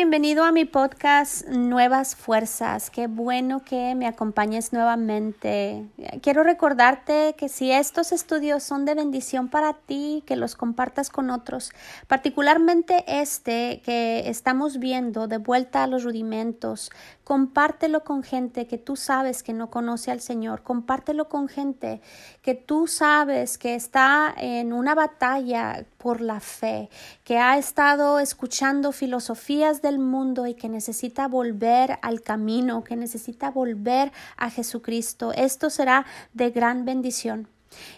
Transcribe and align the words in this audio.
Bienvenido 0.00 0.44
a 0.44 0.50
mi 0.50 0.64
podcast 0.64 1.46
Nuevas 1.46 2.16
Fuerzas. 2.16 2.88
Qué 2.88 3.06
bueno 3.06 3.62
que 3.62 3.94
me 3.94 4.06
acompañes 4.06 4.72
nuevamente. 4.72 5.84
Quiero 6.22 6.42
recordarte 6.42 7.34
que 7.36 7.50
si 7.50 7.70
estos 7.70 8.10
estudios 8.10 8.62
son 8.62 8.86
de 8.86 8.94
bendición 8.94 9.48
para 9.48 9.74
ti, 9.74 10.24
que 10.24 10.36
los 10.36 10.54
compartas 10.54 11.10
con 11.10 11.28
otros, 11.28 11.70
particularmente 12.06 13.04
este 13.06 13.82
que 13.84 14.30
estamos 14.30 14.78
viendo 14.78 15.28
de 15.28 15.36
vuelta 15.36 15.82
a 15.82 15.86
los 15.86 16.02
rudimentos, 16.02 16.90
compártelo 17.22 18.02
con 18.02 18.22
gente 18.22 18.66
que 18.66 18.78
tú 18.78 18.96
sabes 18.96 19.42
que 19.42 19.52
no 19.52 19.68
conoce 19.68 20.10
al 20.10 20.22
Señor, 20.22 20.62
compártelo 20.62 21.28
con 21.28 21.46
gente 21.46 22.00
que 22.40 22.54
tú 22.54 22.86
sabes 22.86 23.58
que 23.58 23.74
está 23.74 24.34
en 24.38 24.72
una 24.72 24.94
batalla 24.94 25.84
por 26.02 26.20
la 26.20 26.40
fe, 26.40 26.88
que 27.24 27.38
ha 27.38 27.58
estado 27.58 28.18
escuchando 28.20 28.90
filosofías 28.90 29.82
del 29.82 29.98
mundo 29.98 30.46
y 30.46 30.54
que 30.54 30.68
necesita 30.68 31.28
volver 31.28 31.98
al 32.00 32.22
camino, 32.22 32.82
que 32.84 32.96
necesita 32.96 33.50
volver 33.50 34.10
a 34.36 34.50
Jesucristo. 34.50 35.32
Esto 35.32 35.68
será 35.68 36.06
de 36.32 36.50
gran 36.50 36.84
bendición. 36.86 37.48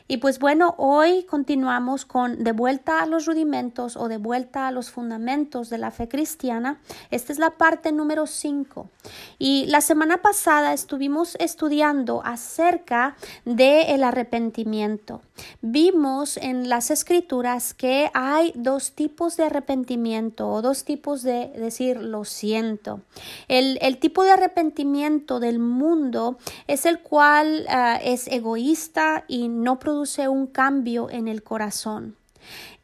Y 0.07 0.19
pues 0.19 0.38
bueno, 0.38 0.74
hoy 0.77 1.24
continuamos 1.24 2.05
con 2.05 2.45
de 2.45 2.52
vuelta 2.52 3.01
a 3.01 3.07
los 3.07 3.24
rudimentos 3.24 3.96
o 3.96 4.09
de 4.09 4.19
vuelta 4.19 4.69
a 4.69 4.71
los 4.71 4.91
fundamentos 4.91 5.71
de 5.71 5.79
la 5.79 5.91
fe 5.91 6.09
cristiana. 6.09 6.80
Esta 7.10 7.32
es 7.32 7.38
la 7.38 7.51
parte 7.51 7.93
número 7.93 8.27
5. 8.27 8.91
Y 9.38 9.65
la 9.69 9.80
semana 9.80 10.21
pasada 10.21 10.74
estuvimos 10.74 11.37
estudiando 11.40 12.21
acerca 12.24 13.16
del 13.46 13.87
el 13.87 14.05
arrepentimiento. 14.05 15.23
Vimos 15.61 16.37
en 16.37 16.69
las 16.69 16.91
escrituras 16.91 17.75
que 17.75 18.11
hay 18.15 18.52
dos 18.55 18.93
tipos 18.93 19.37
de 19.37 19.45
arrepentimiento 19.45 20.49
o 20.49 20.63
dos 20.63 20.85
tipos 20.85 21.23
de 21.23 21.49
decir 21.57 22.01
lo 22.01 22.24
siento. 22.24 23.01
El, 23.49 23.79
el 23.80 23.99
tipo 23.99 24.24
de 24.24 24.33
arrepentimiento 24.33 25.41
del 25.41 25.59
mundo 25.59 26.39
es 26.66 26.87
el 26.87 27.01
cual 27.01 27.66
uh, 27.69 27.99
es 28.02 28.29
egoísta 28.29 29.24
y 29.29 29.49
no 29.49 29.79
produce 29.79 30.29
un 30.29 30.47
cambio 30.47 31.11
en 31.11 31.29
el 31.29 31.43
corazón. 31.43 32.17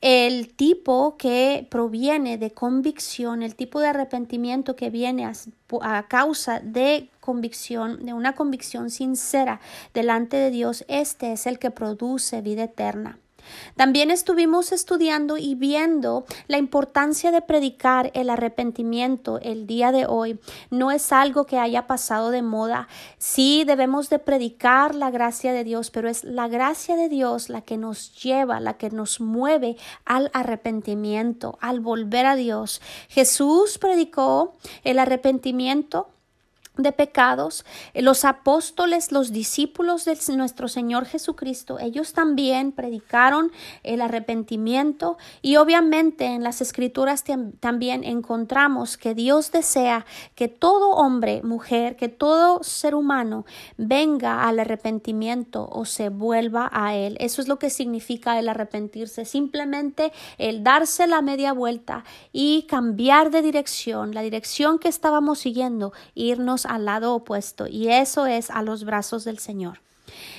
El 0.01 0.55
tipo 0.55 1.17
que 1.17 1.67
proviene 1.71 2.39
de 2.39 2.53
convicción, 2.53 3.43
el 3.43 3.57
tipo 3.57 3.81
de 3.81 3.89
arrepentimiento 3.89 4.77
que 4.77 4.91
viene 4.91 5.25
a, 5.25 5.33
a, 5.83 6.09
causa 6.09 6.61
de 6.61 7.11
convicción, 7.21 8.07
de 8.07 8.13
una 8.13 8.35
convicción 8.35 8.91
sincera 8.91 9.61
delante 9.95 10.37
de 10.37 10.51
Dios, 10.51 10.85
este 10.89 11.33
es 11.33 11.47
el 11.47 11.59
que 11.59 11.71
produce 11.71 12.41
vida 12.41 12.65
eterna. 12.65 13.19
También 13.77 14.11
estuvimos 14.11 14.73
estudiando 14.73 15.37
y 15.37 15.55
viendo 15.55 16.25
la 16.47 16.59
importancia 16.59 17.31
de 17.31 17.43
predicar 17.43 18.11
el 18.15 18.31
arrepentimiento 18.31 19.39
el 19.41 19.67
día 19.67 19.93
de 19.93 20.07
hoy. 20.07 20.39
No 20.71 20.91
es 20.91 21.13
algo 21.13 21.47
que 21.47 21.59
haya 21.59 21.87
pasado 21.87 22.31
de 22.31 22.43
moda. 22.43 22.89
Sí 23.19 23.65
debemos 23.65 24.11
de 24.11 24.19
predicar 24.19 24.95
la 24.95 25.11
gracia 25.11 25.53
de 25.53 25.65
Dios, 25.65 25.91
pero 25.91 26.09
es 26.09 26.25
la 26.25 26.49
gracia 26.49 26.97
de 26.97 27.09
Dios 27.09 27.49
la 27.49 27.63
que 27.63 27.77
nos 27.77 28.15
lleva, 28.23 28.61
la 28.61 28.75
que 28.75 28.91
nos 28.91 29.21
mueve 29.21 29.77
al 30.05 30.31
arrepentimiento, 30.35 31.59
al 31.61 31.81
volver 31.81 32.27
a 32.27 32.37
Dios. 32.37 32.81
Jesús 33.09 33.79
predicó 33.79 34.57
el 34.85 34.99
arrepentimiento 34.99 36.09
de 36.79 36.93
pecados, 36.93 37.65
eh, 37.93 38.03
los 38.03 38.25
apóstoles, 38.25 39.13
los 39.13 39.33
discípulos 39.33 40.05
de 40.05 40.17
nuestro 40.37 40.69
Señor 40.69 41.05
Jesucristo, 41.05 41.79
ellos 41.79 42.13
también 42.13 42.73
predicaron 42.73 43.51
el 43.83 44.01
arrepentimiento 44.01 45.19
y 45.43 45.57
obviamente 45.57 46.27
en 46.27 46.43
las 46.43 46.61
escrituras 46.61 47.25
también 47.61 48.05
encontramos 48.05 48.97
que 48.97 49.15
Dios 49.15 49.51
desea 49.51 50.07
que 50.35 50.49
todo 50.49 50.91
hombre, 50.91 51.43
mujer, 51.43 51.97
que 51.97 52.09
todo 52.09 52.63
ser 52.63 52.95
humano 52.95 53.45
venga 53.77 54.49
al 54.49 54.61
arrepentimiento 54.61 55.69
o 55.71 55.85
se 55.85 56.09
vuelva 56.09 56.71
a 56.73 56.95
Él. 56.95 57.17
Eso 57.21 57.43
es 57.43 57.49
lo 57.49 57.59
que 57.59 57.71
significa 57.71 58.39
el 58.39 58.49
arrepentirse, 58.49 59.25
simplemente 59.25 60.13
el 60.39 60.63
darse 60.63 61.07
la 61.07 61.23
media 61.23 61.53
vuelta 61.53 62.05
y 62.33 62.63
cambiar 62.69 63.31
de 63.31 63.43
dirección, 63.43 64.15
la 64.15 64.23
dirección 64.23 64.79
que 64.79 64.89
estábamos 64.89 65.41
siguiendo, 65.41 65.93
irnos 66.15 66.67
al 66.69 66.85
lado 66.85 67.15
opuesto 67.15 67.67
y 67.67 67.89
eso 67.89 68.27
es 68.27 68.51
a 68.51 68.63
los 68.63 68.85
brazos 68.85 69.25
del 69.25 69.39
Señor. 69.39 69.81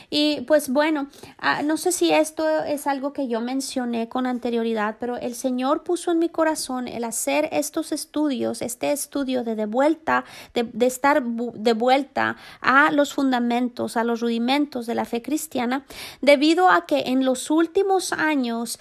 Y 0.09 0.41
pues 0.41 0.69
bueno, 0.69 1.09
ah, 1.37 1.61
no 1.61 1.77
sé 1.77 1.91
si 1.91 2.11
esto 2.11 2.47
es 2.63 2.87
algo 2.87 3.13
que 3.13 3.27
yo 3.27 3.41
mencioné 3.41 4.09
con 4.09 4.25
anterioridad, 4.25 4.97
pero 4.99 5.17
el 5.17 5.35
Señor 5.35 5.83
puso 5.83 6.11
en 6.11 6.19
mi 6.19 6.29
corazón 6.29 6.87
el 6.87 7.03
hacer 7.03 7.49
estos 7.51 7.91
estudios, 7.91 8.61
este 8.61 8.91
estudio 8.91 9.43
de 9.43 9.59
de 9.59 9.65
vuelta, 9.65 10.23
de, 10.53 10.85
estar 10.85 11.21
de 11.21 11.73
vuelta 11.73 12.37
a 12.61 12.91
los 12.91 13.13
fundamentos, 13.13 13.97
a 13.97 14.05
los 14.05 14.21
rudimentos 14.21 14.85
de 14.85 14.95
la 14.95 15.03
fe 15.03 15.21
cristiana, 15.21 15.85
debido 16.21 16.69
a 16.69 16.85
que 16.85 17.03
en 17.07 17.25
los 17.25 17.51
últimos 17.51 18.13
años, 18.13 18.79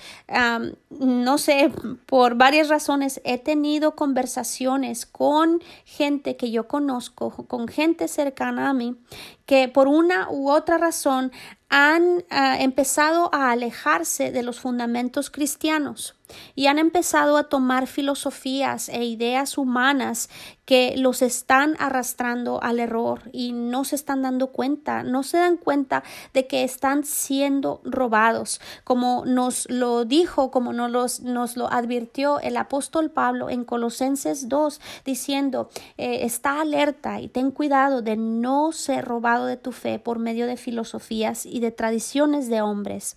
no 0.90 1.38
sé, 1.38 1.72
por 2.06 2.36
varias 2.36 2.68
razones, 2.68 3.20
he 3.24 3.38
tenido 3.38 3.96
conversaciones 3.96 5.04
con 5.04 5.60
gente 5.84 6.36
que 6.36 6.52
yo 6.52 6.68
conozco, 6.68 7.30
con 7.48 7.66
gente 7.66 8.06
cercana 8.06 8.70
a 8.70 8.72
mí, 8.72 8.96
que 9.44 9.66
por 9.66 9.88
una 9.88 10.30
u 10.30 10.50
otra 10.50 10.78
razón 10.78 11.17
on 11.18 11.30
han 11.68 12.02
uh, 12.02 12.24
empezado 12.58 13.30
a 13.34 13.50
alejarse 13.50 14.32
de 14.32 14.42
los 14.42 14.60
fundamentos 14.60 15.30
cristianos 15.30 16.18
y 16.54 16.66
han 16.66 16.78
empezado 16.78 17.36
a 17.36 17.44
tomar 17.44 17.86
filosofías 17.86 18.88
e 18.88 19.04
ideas 19.04 19.58
humanas 19.58 20.28
que 20.64 20.96
los 20.98 21.22
están 21.22 21.76
arrastrando 21.78 22.62
al 22.62 22.78
error 22.78 23.22
y 23.32 23.52
no 23.52 23.84
se 23.84 23.96
están 23.96 24.20
dando 24.20 24.48
cuenta, 24.48 25.02
no 25.02 25.22
se 25.22 25.38
dan 25.38 25.56
cuenta 25.56 26.04
de 26.34 26.46
que 26.46 26.62
están 26.62 27.04
siendo 27.04 27.80
robados, 27.84 28.60
como 28.84 29.24
nos 29.24 29.66
lo 29.70 30.04
dijo, 30.04 30.50
como 30.50 30.74
nos, 30.74 31.20
nos 31.20 31.56
lo 31.56 31.72
advirtió 31.72 32.38
el 32.40 32.58
apóstol 32.58 33.10
Pablo 33.10 33.48
en 33.48 33.64
Colosenses 33.64 34.50
2, 34.50 34.80
diciendo, 35.06 35.70
eh, 35.96 36.26
está 36.26 36.60
alerta 36.60 37.18
y 37.22 37.28
ten 37.28 37.50
cuidado 37.50 38.02
de 38.02 38.18
no 38.18 38.72
ser 38.72 39.06
robado 39.06 39.46
de 39.46 39.56
tu 39.56 39.72
fe 39.72 39.98
por 39.98 40.18
medio 40.18 40.46
de 40.46 40.58
filosofías 40.58 41.46
y 41.46 41.57
de 41.60 41.70
tradiciones 41.70 42.48
de 42.48 42.62
hombres. 42.62 43.14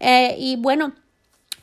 Eh, 0.00 0.36
y 0.38 0.56
bueno, 0.56 0.92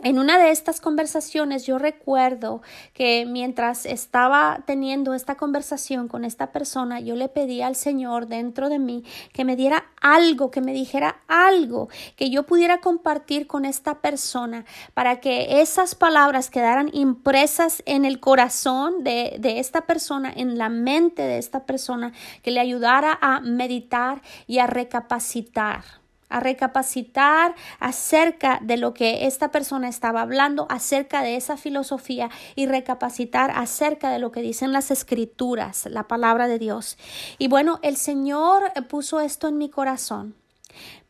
en 0.01 0.17
una 0.17 0.39
de 0.39 0.51
estas 0.51 0.79
conversaciones 0.79 1.65
yo 1.65 1.77
recuerdo 1.77 2.61
que 2.93 3.25
mientras 3.25 3.85
estaba 3.85 4.63
teniendo 4.65 5.13
esta 5.13 5.35
conversación 5.35 6.07
con 6.07 6.23
esta 6.23 6.53
persona, 6.53 7.01
yo 7.01 7.17
le 7.17 7.27
pedí 7.27 7.61
al 7.61 7.75
Señor 7.75 8.27
dentro 8.27 8.69
de 8.69 8.79
mí 8.79 9.03
que 9.33 9.43
me 9.43 9.57
diera 9.57 9.91
algo, 9.99 10.51
que 10.51 10.61
me 10.61 10.71
dijera 10.71 11.19
algo 11.27 11.89
que 12.15 12.29
yo 12.29 12.43
pudiera 12.43 12.79
compartir 12.79 13.45
con 13.45 13.65
esta 13.65 13.99
persona 13.99 14.63
para 14.93 15.19
que 15.19 15.59
esas 15.59 15.95
palabras 15.95 16.49
quedaran 16.49 16.89
impresas 16.93 17.83
en 17.85 18.05
el 18.05 18.21
corazón 18.21 19.03
de, 19.03 19.35
de 19.39 19.59
esta 19.59 19.81
persona, 19.81 20.31
en 20.33 20.57
la 20.57 20.69
mente 20.69 21.23
de 21.23 21.39
esta 21.39 21.65
persona, 21.65 22.13
que 22.41 22.51
le 22.51 22.61
ayudara 22.61 23.19
a 23.21 23.41
meditar 23.41 24.21
y 24.47 24.59
a 24.59 24.67
recapacitar 24.67 25.83
a 26.29 26.39
recapacitar 26.39 27.55
acerca 27.79 28.59
de 28.61 28.77
lo 28.77 28.93
que 28.93 29.27
esta 29.27 29.51
persona 29.51 29.89
estaba 29.89 30.21
hablando, 30.21 30.67
acerca 30.69 31.21
de 31.21 31.35
esa 31.35 31.57
filosofía 31.57 32.29
y 32.55 32.67
recapacitar 32.67 33.51
acerca 33.51 34.09
de 34.09 34.19
lo 34.19 34.31
que 34.31 34.41
dicen 34.41 34.71
las 34.71 34.91
escrituras, 34.91 35.85
la 35.89 36.07
palabra 36.07 36.47
de 36.47 36.59
Dios. 36.59 36.97
Y 37.37 37.47
bueno, 37.47 37.79
el 37.81 37.97
Señor 37.97 38.71
puso 38.87 39.19
esto 39.19 39.47
en 39.47 39.57
mi 39.57 39.69
corazón. 39.69 40.35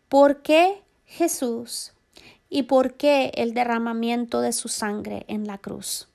¿Por 0.07 0.41
qué 0.41 0.81
Jesús 1.05 1.93
y 2.49 2.63
por 2.63 2.95
qué 2.95 3.31
el 3.35 3.53
derramamiento 3.53 4.41
de 4.41 4.53
su 4.53 4.67
sangre 4.67 5.25
en 5.27 5.45
la 5.45 5.59
cruz? 5.59 6.08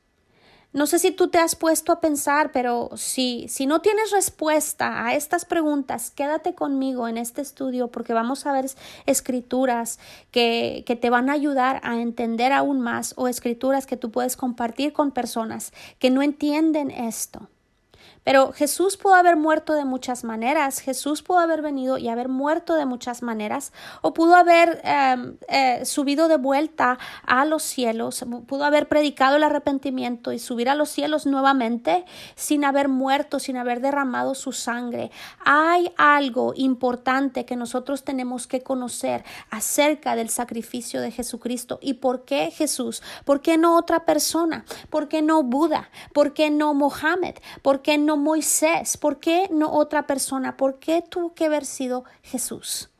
No 0.75 0.88
sé 0.88 0.99
si 0.99 1.12
tú 1.12 1.29
te 1.29 1.38
has 1.38 1.55
puesto 1.55 1.93
a 1.93 2.00
pensar, 2.00 2.50
pero 2.50 2.91
si, 2.97 3.47
si 3.49 3.65
no 3.65 3.81
tienes 3.81 4.11
respuesta 4.11 5.06
a 5.06 5.15
estas 5.15 5.44
preguntas, 5.44 6.11
quédate 6.11 6.56
conmigo 6.56 7.06
en 7.06 7.17
este 7.17 7.43
estudio 7.43 7.93
porque 7.93 8.12
vamos 8.12 8.44
a 8.44 8.53
ver 8.53 8.67
escrituras 9.06 10.00
que, 10.32 10.82
que 10.85 10.97
te 10.97 11.11
van 11.11 11.31
a 11.31 11.35
ayudar 11.35 11.81
a 11.85 12.00
entender 12.00 12.53
aún 12.53 12.81
más 12.81 13.15
o 13.17 13.29
escrituras 13.29 13.87
que 13.87 13.97
tú 13.97 14.11
puedes 14.11 14.37
compartir 14.37 14.93
con 14.93 15.12
personas 15.12 15.73
que 16.00 16.11
no 16.11 16.23
entienden 16.23 16.91
esto. 16.91 17.49
Pero 18.25 18.53
Jesús 18.53 18.97
pudo 18.97 19.15
haber 19.15 19.37
muerto 19.37 19.75
de 19.75 19.85
muchas 19.85 20.25
maneras, 20.25 20.81
Jesús 20.81 21.23
pudo 21.23 21.38
haber 21.38 21.62
venido 21.62 21.99
y 21.99 22.09
haber 22.09 22.29
muerto 22.29 22.75
de 22.75 22.87
muchas 22.87 23.23
maneras, 23.23 23.73
o 24.03 24.15
pudo 24.15 24.35
haber 24.35 24.81
eh, 24.85 25.37
eh, 25.49 25.85
subido 25.85 26.29
de 26.29 26.37
vuelta 26.37 26.99
a 27.26 27.44
los 27.44 27.62
cielos, 27.62 28.25
pudo 28.47 28.65
haber 28.65 28.88
predicado 28.88 29.37
el 29.37 29.44
arrepentimiento 29.44 30.32
y 30.32 30.38
subir 30.38 30.69
a 30.69 30.75
los 30.75 30.88
cielos 30.88 31.26
nuevamente 31.26 32.05
sin 32.35 32.65
haber 32.65 32.88
muerto, 32.88 33.38
sin 33.38 33.56
haber 33.56 33.81
derramado 33.81 34.35
su 34.35 34.53
sangre. 34.53 35.11
Hay 35.44 35.93
algo 35.97 36.53
importante 36.56 37.44
que 37.44 37.56
nosotros 37.56 38.05
tenemos 38.05 38.47
que 38.47 38.62
conocer 38.62 39.25
acerca 39.50 40.17
del 40.17 40.31
sacrificio 40.31 41.00
de 41.00 41.11
Jesucristo 41.11 41.79
y 41.81 41.94
por 41.94 42.25
qué 42.25 42.50
Jesús, 42.50 43.03
por 43.25 43.41
qué 43.43 43.59
no 43.59 43.77
otra 43.77 44.05
persona, 44.05 44.65
por 44.91 45.09
qué 45.09 45.23
no 45.23 45.43
Buda, 45.43 45.91
¿Por 46.12 46.32
qué 46.32 46.50
no 46.50 46.75
Mohammed? 46.75 47.35
¿Por 47.62 47.82
qué 47.82 47.99
no 47.99 48.13
Moisés? 48.16 48.96
¿Por 48.96 49.20
qué 49.20 49.49
no 49.50 49.72
otra 49.72 50.06
persona? 50.06 50.56
¿Por 50.56 50.78
qué 50.78 51.02
tuvo 51.02 51.34
que 51.34 51.46
haber 51.46 51.64
sido 51.64 52.05
Jesús? 52.22 52.90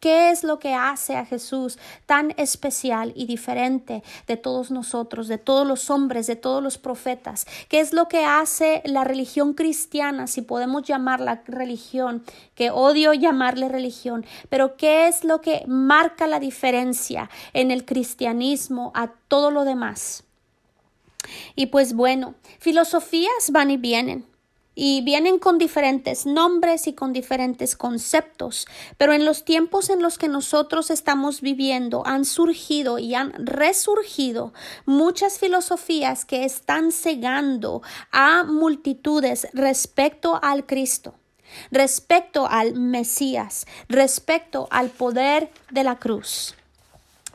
¿Qué 0.00 0.30
es 0.30 0.44
lo 0.44 0.58
que 0.58 0.72
hace 0.72 1.16
a 1.16 1.26
Jesús 1.26 1.78
tan 2.06 2.32
especial 2.38 3.12
y 3.14 3.26
diferente 3.26 4.02
de 4.26 4.38
todos 4.38 4.70
nosotros, 4.70 5.28
de 5.28 5.36
todos 5.36 5.66
los 5.66 5.90
hombres, 5.90 6.26
de 6.26 6.36
todos 6.36 6.62
los 6.62 6.78
profetas? 6.78 7.46
¿Qué 7.68 7.80
es 7.80 7.92
lo 7.92 8.08
que 8.08 8.24
hace 8.24 8.80
la 8.86 9.04
religión 9.04 9.52
cristiana, 9.52 10.26
si 10.26 10.40
podemos 10.40 10.84
llamarla 10.84 11.42
religión, 11.44 12.24
que 12.54 12.70
odio 12.70 13.12
llamarle 13.12 13.68
religión, 13.68 14.24
pero 14.48 14.78
qué 14.78 15.06
es 15.06 15.22
lo 15.22 15.42
que 15.42 15.64
marca 15.66 16.26
la 16.26 16.40
diferencia 16.40 17.28
en 17.52 17.70
el 17.70 17.84
cristianismo 17.84 18.92
a 18.94 19.08
todo 19.28 19.50
lo 19.50 19.64
demás? 19.64 20.24
Y 21.54 21.66
pues 21.66 21.92
bueno, 21.92 22.34
filosofías 22.58 23.50
van 23.50 23.70
y 23.70 23.76
vienen 23.76 24.29
y 24.82 25.02
vienen 25.02 25.38
con 25.38 25.58
diferentes 25.58 26.24
nombres 26.24 26.86
y 26.86 26.94
con 26.94 27.12
diferentes 27.12 27.76
conceptos, 27.76 28.66
pero 28.96 29.12
en 29.12 29.26
los 29.26 29.44
tiempos 29.44 29.90
en 29.90 30.00
los 30.00 30.16
que 30.16 30.26
nosotros 30.26 30.90
estamos 30.90 31.42
viviendo 31.42 32.02
han 32.06 32.24
surgido 32.24 32.98
y 32.98 33.14
han 33.14 33.34
resurgido 33.36 34.54
muchas 34.86 35.38
filosofías 35.38 36.24
que 36.24 36.46
están 36.46 36.92
cegando 36.92 37.82
a 38.10 38.44
multitudes 38.44 39.48
respecto 39.52 40.40
al 40.42 40.64
Cristo 40.64 41.14
respecto 41.72 42.46
al 42.46 42.74
Mesías, 42.74 43.66
respecto 43.88 44.68
al 44.70 44.88
poder 44.88 45.50
de 45.72 45.82
la 45.82 45.98
cruz. 45.98 46.54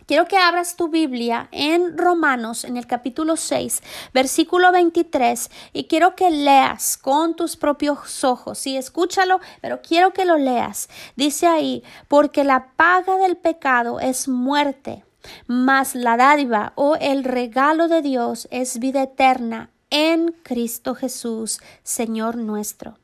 Quiero 0.06 0.28
que 0.28 0.38
abras 0.38 0.76
tu 0.76 0.88
Biblia 0.88 1.50
en 1.52 1.98
Romanos, 1.98 2.64
en 2.64 2.78
el 2.78 2.86
capítulo 2.86 3.38
6, 3.38 3.82
versículo 4.14 4.72
23, 4.72 5.50
y 5.74 5.86
quiero 5.86 6.16
que 6.16 6.30
leas 6.30 6.96
con 6.96 7.36
tus 7.36 7.58
propios 7.58 8.24
ojos. 8.24 8.60
Sí, 8.60 8.78
escúchalo, 8.78 9.40
pero 9.62 9.82
quiero 9.82 10.14
que 10.14 10.26
lo 10.26 10.38
leas. 10.38 10.90
Dice 11.16 11.48
ahí, 11.48 11.84
porque 12.08 12.44
la 12.44 12.68
paga 12.76 13.18
del 13.18 13.36
pecado 13.36 14.00
es 14.00 14.28
muerte, 14.28 15.04
mas 15.48 15.96
la 15.96 16.18
dádiva 16.18 16.74
o 16.76 16.96
el 16.98 17.24
regalo 17.24 17.88
de 17.88 18.04
Dios 18.04 18.48
es 18.52 18.78
vida 18.78 19.02
eterna 19.02 19.72
en 19.90 20.36
Cristo 20.44 20.94
Jesús, 20.94 21.60
Señor 21.82 22.36
nuestro. 22.36 23.00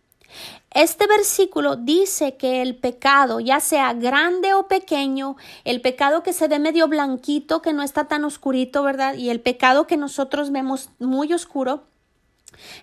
Este 0.74 1.06
versículo 1.06 1.76
dice 1.76 2.38
que 2.38 2.62
el 2.62 2.78
pecado, 2.78 3.42
ya 3.42 3.60
sea 3.60 3.94
grande 3.94 4.54
o 4.54 4.70
pequeño, 4.70 5.36
el 5.66 5.82
pecado 5.82 6.24
que 6.24 6.32
se 6.32 6.48
ve 6.48 6.60
medio 6.60 6.88
blanquito, 6.88 7.62
que 7.62 7.74
no 7.74 7.84
está 7.84 8.06
tan 8.06 8.24
oscurito, 8.24 8.82
¿verdad? 8.82 9.16
Y 9.16 9.30
el 9.32 9.42
pecado 9.42 9.86
que 9.86 9.98
nosotros 9.98 10.52
vemos 10.52 10.90
muy 10.98 11.34
oscuro, 11.34 11.84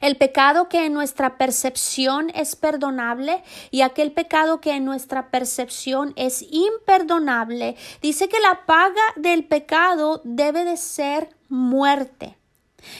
el 0.00 0.16
pecado 0.16 0.68
que 0.68 0.84
en 0.86 0.92
nuestra 0.92 1.38
percepción 1.38 2.30
es 2.34 2.56
perdonable 2.56 3.42
y 3.70 3.80
aquel 3.80 4.12
pecado 4.12 4.60
que 4.60 4.72
en 4.72 4.84
nuestra 4.84 5.30
percepción 5.30 6.12
es 6.16 6.44
imperdonable, 6.50 7.76
dice 8.02 8.28
que 8.28 8.40
la 8.40 8.66
paga 8.66 9.02
del 9.16 9.44
pecado 9.44 10.20
debe 10.24 10.64
de 10.64 10.76
ser 10.76 11.30
muerte. 11.48 12.37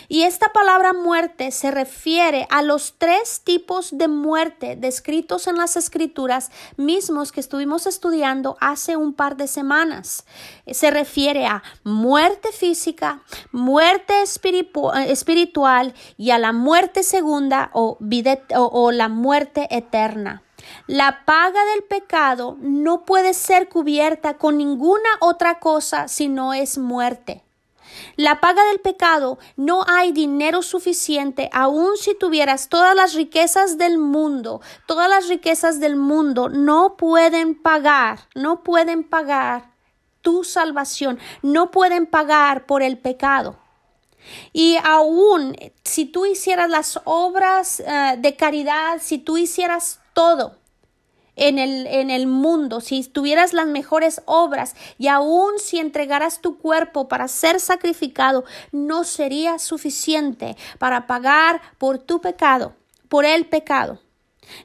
Y 0.09 0.23
esta 0.23 0.53
palabra 0.53 0.93
muerte 0.93 1.51
se 1.51 1.71
refiere 1.71 2.47
a 2.51 2.63
los 2.63 2.95
tres 2.99 3.43
tipos 3.45 3.97
de 3.97 4.09
muerte 4.09 4.77
descritos 4.77 5.47
en 5.47 5.57
las 5.57 5.77
escrituras 5.77 6.51
mismos 6.77 7.33
que 7.33 7.41
estuvimos 7.41 7.87
estudiando 7.87 8.57
hace 8.61 8.97
un 8.97 9.13
par 9.13 9.37
de 9.37 9.49
semanas. 9.49 10.25
Se 10.67 10.91
refiere 10.91 11.47
a 11.47 11.63
muerte 11.85 12.53
física, 12.53 13.23
muerte 13.53 14.23
espiritual 14.23 15.95
y 16.17 16.31
a 16.31 16.39
la 16.39 16.53
muerte 16.53 17.03
segunda 17.03 17.71
o, 17.73 17.99
o 18.55 18.93
la 18.93 19.09
muerte 19.09 19.69
eterna. 19.71 20.43
La 20.87 21.25
paga 21.25 21.65
del 21.73 21.85
pecado 21.85 22.57
no 22.61 23.05
puede 23.05 23.35
ser 23.35 23.69
cubierta 23.69 24.39
con 24.39 24.59
ninguna 24.59 25.09
otra 25.21 25.61
cosa 25.61 26.09
si 26.09 26.29
no 26.29 26.53
es 26.55 26.79
muerte. 26.79 27.48
La 28.17 28.41
paga 28.41 28.65
del 28.65 28.81
pecado 28.81 29.39
no 29.57 29.85
hay 29.87 30.13
dinero 30.13 30.63
suficiente, 30.63 31.49
aun 31.53 31.97
si 31.97 32.15
tuvieras 32.15 32.69
todas 32.69 32.95
las 32.95 33.15
riquezas 33.15 33.79
del 33.79 33.99
mundo, 33.99 34.61
todas 34.87 35.09
las 35.09 35.29
riquezas 35.29 35.81
del 35.81 35.97
mundo 35.97 36.49
no 36.49 36.97
pueden 36.97 37.55
pagar, 37.55 38.21
no 38.35 38.63
pueden 38.63 39.05
pagar 39.05 39.73
tu 40.23 40.45
salvación, 40.45 41.19
no 41.43 41.71
pueden 41.71 42.07
pagar 42.07 42.67
por 42.67 42.83
el 42.83 42.99
pecado. 42.99 43.59
Y 44.53 44.77
aún 44.85 45.57
si 45.85 46.05
tú 46.05 46.27
hicieras 46.27 46.69
las 46.69 47.01
obras 47.05 47.81
eh, 47.81 48.17
de 48.19 48.37
caridad, 48.37 48.99
si 49.01 49.19
tú 49.19 49.39
hicieras 49.39 50.01
todo, 50.13 50.57
en 51.39 51.59
el, 51.59 51.87
en 51.87 52.11
el 52.11 52.27
mundo, 52.27 52.81
si 52.81 53.03
tuvieras 53.05 53.53
las 53.53 53.67
mejores 53.67 54.23
obras 54.27 54.75
y 54.99 55.09
aun 55.09 55.59
si 55.59 55.79
entregaras 55.79 56.41
tu 56.41 56.59
cuerpo 56.59 57.09
para 57.09 57.29
ser 57.29 57.61
sacrificado, 57.61 58.45
no 58.73 59.05
sería 59.05 59.59
suficiente 59.59 60.57
para 60.79 61.07
pagar 61.07 61.61
por 61.79 61.99
tu 61.99 62.21
pecado, 62.21 62.75
por 63.09 63.25
el 63.25 63.47
pecado. 63.47 64.01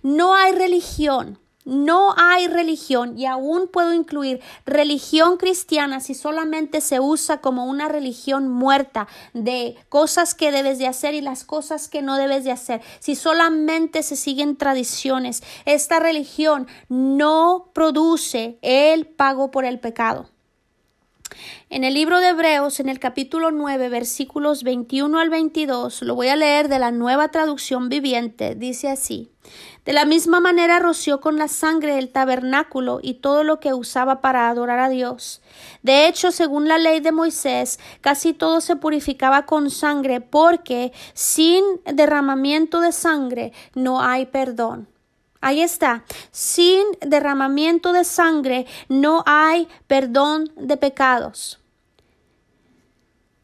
No 0.02 0.34
hay 0.34 0.54
religión 0.54 1.40
no 1.66 2.14
hay 2.18 2.48
religión 2.48 3.18
y 3.18 3.26
aún 3.26 3.68
puedo 3.68 3.94
incluir 3.94 4.42
religión 4.66 5.38
cristiana 5.38 6.00
si 6.00 6.14
solamente 6.14 6.82
se 6.82 7.00
usa 7.00 7.42
como 7.42 7.66
una 7.66 7.88
religión 7.88 8.50
muerta 8.50 9.08
de 9.34 9.76
cosas 9.90 10.36
que 10.36 10.52
debes 10.52 10.80
de 10.80 10.88
hacer 10.88 11.14
y 11.14 11.22
las 11.22 11.44
cosas 11.44 11.88
que 11.88 12.02
no 12.02 12.18
debes 12.18 12.44
de 12.44 12.52
hacer. 12.52 12.82
Si 13.00 13.16
solamente 13.16 14.04
se 14.04 14.16
siguen 14.16 14.58
tradiciones, 14.58 15.44
esta 15.66 16.00
religión 16.00 16.68
no 16.90 17.70
produce 17.74 18.58
el 18.62 19.08
pago 19.08 19.52
por 19.52 19.66
el 19.66 19.80
pecado. 19.80 20.33
En 21.70 21.84
el 21.84 21.94
libro 21.94 22.20
de 22.20 22.30
Hebreos, 22.30 22.80
en 22.80 22.90
el 22.90 23.00
capítulo 23.00 23.52
9, 23.52 23.90
versículos 23.90 24.64
21 24.64 25.20
al 25.20 25.30
22, 25.30 26.02
lo 26.04 26.16
voy 26.16 26.28
a 26.28 26.36
leer 26.36 26.68
de 26.68 26.80
la 26.80 26.92
nueva 26.92 27.30
traducción 27.30 27.90
viviente, 27.90 28.56
dice 28.56 28.90
así. 28.90 29.30
De 29.86 29.92
la 29.92 30.06
misma 30.06 30.40
manera 30.40 30.80
roció 30.80 31.20
con 31.20 31.38
la 31.38 31.50
sangre 31.50 31.98
el 31.98 32.10
tabernáculo 32.10 33.00
y 33.02 33.16
todo 33.16 33.44
lo 33.44 33.60
que 33.60 33.74
usaba 33.74 34.22
para 34.22 34.48
adorar 34.48 34.80
a 34.80 34.90
Dios. 34.90 35.42
De 35.82 36.08
hecho, 36.08 36.32
según 36.32 36.70
la 36.70 36.78
ley 36.78 37.02
de 37.02 37.12
Moisés, 37.12 37.80
casi 38.00 38.34
todo 38.34 38.62
se 38.62 38.78
purificaba 38.78 39.46
con 39.46 39.70
sangre 39.70 40.22
porque 40.22 40.94
sin 41.14 41.64
derramamiento 41.86 42.80
de 42.80 42.94
sangre 42.94 43.52
no 43.76 44.02
hay 44.02 44.26
perdón. 44.26 44.93
Ahí 45.44 45.62
está. 45.62 46.06
Sin 46.32 46.86
derramamiento 47.02 47.92
de 47.92 48.06
sangre 48.06 48.66
no 48.88 49.24
hay 49.26 49.68
perdón 49.88 50.54
de 50.56 50.78
pecados. 50.78 51.60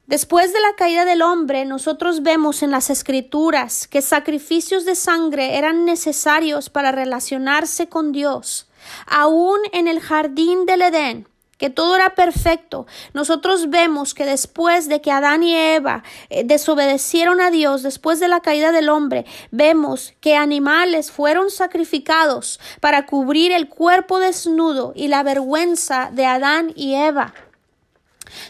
Después 0.07 0.53
de 0.53 0.61
la 0.61 0.75
caída 0.77 1.03
del 1.03 1.21
hombre, 1.21 1.65
nosotros 1.65 2.23
vemos 2.23 2.63
en 2.63 2.71
las 2.71 2.89
escrituras 2.89 3.85
que 3.85 4.01
sacrificios 4.01 4.85
de 4.85 4.95
sangre 4.95 5.57
eran 5.57 5.83
necesarios 5.83 6.69
para 6.69 6.93
relacionarse 6.93 7.89
con 7.89 8.13
Dios. 8.13 8.69
Aún 9.05 9.59
en 9.73 9.89
el 9.89 9.99
jardín 9.99 10.65
del 10.65 10.83
Edén, 10.83 11.28
que 11.59 11.69
todo 11.69 11.95
era 11.95 12.15
perfecto, 12.15 12.87
nosotros 13.13 13.69
vemos 13.69 14.15
que 14.15 14.25
después 14.25 14.87
de 14.87 15.01
que 15.01 15.11
Adán 15.11 15.43
y 15.43 15.53
Eva 15.55 16.03
eh, 16.29 16.43
desobedecieron 16.43 17.41
a 17.41 17.51
Dios, 17.51 17.83
después 17.83 18.19
de 18.19 18.29
la 18.29 18.39
caída 18.39 18.71
del 18.71 18.89
hombre, 18.89 19.25
vemos 19.51 20.13
que 20.21 20.35
animales 20.35 21.11
fueron 21.11 21.51
sacrificados 21.51 22.59
para 22.79 23.05
cubrir 23.05 23.51
el 23.51 23.69
cuerpo 23.69 24.19
desnudo 24.19 24.93
y 24.95 25.09
la 25.09 25.21
vergüenza 25.21 26.09
de 26.11 26.25
Adán 26.25 26.71
y 26.75 26.95
Eva. 26.95 27.33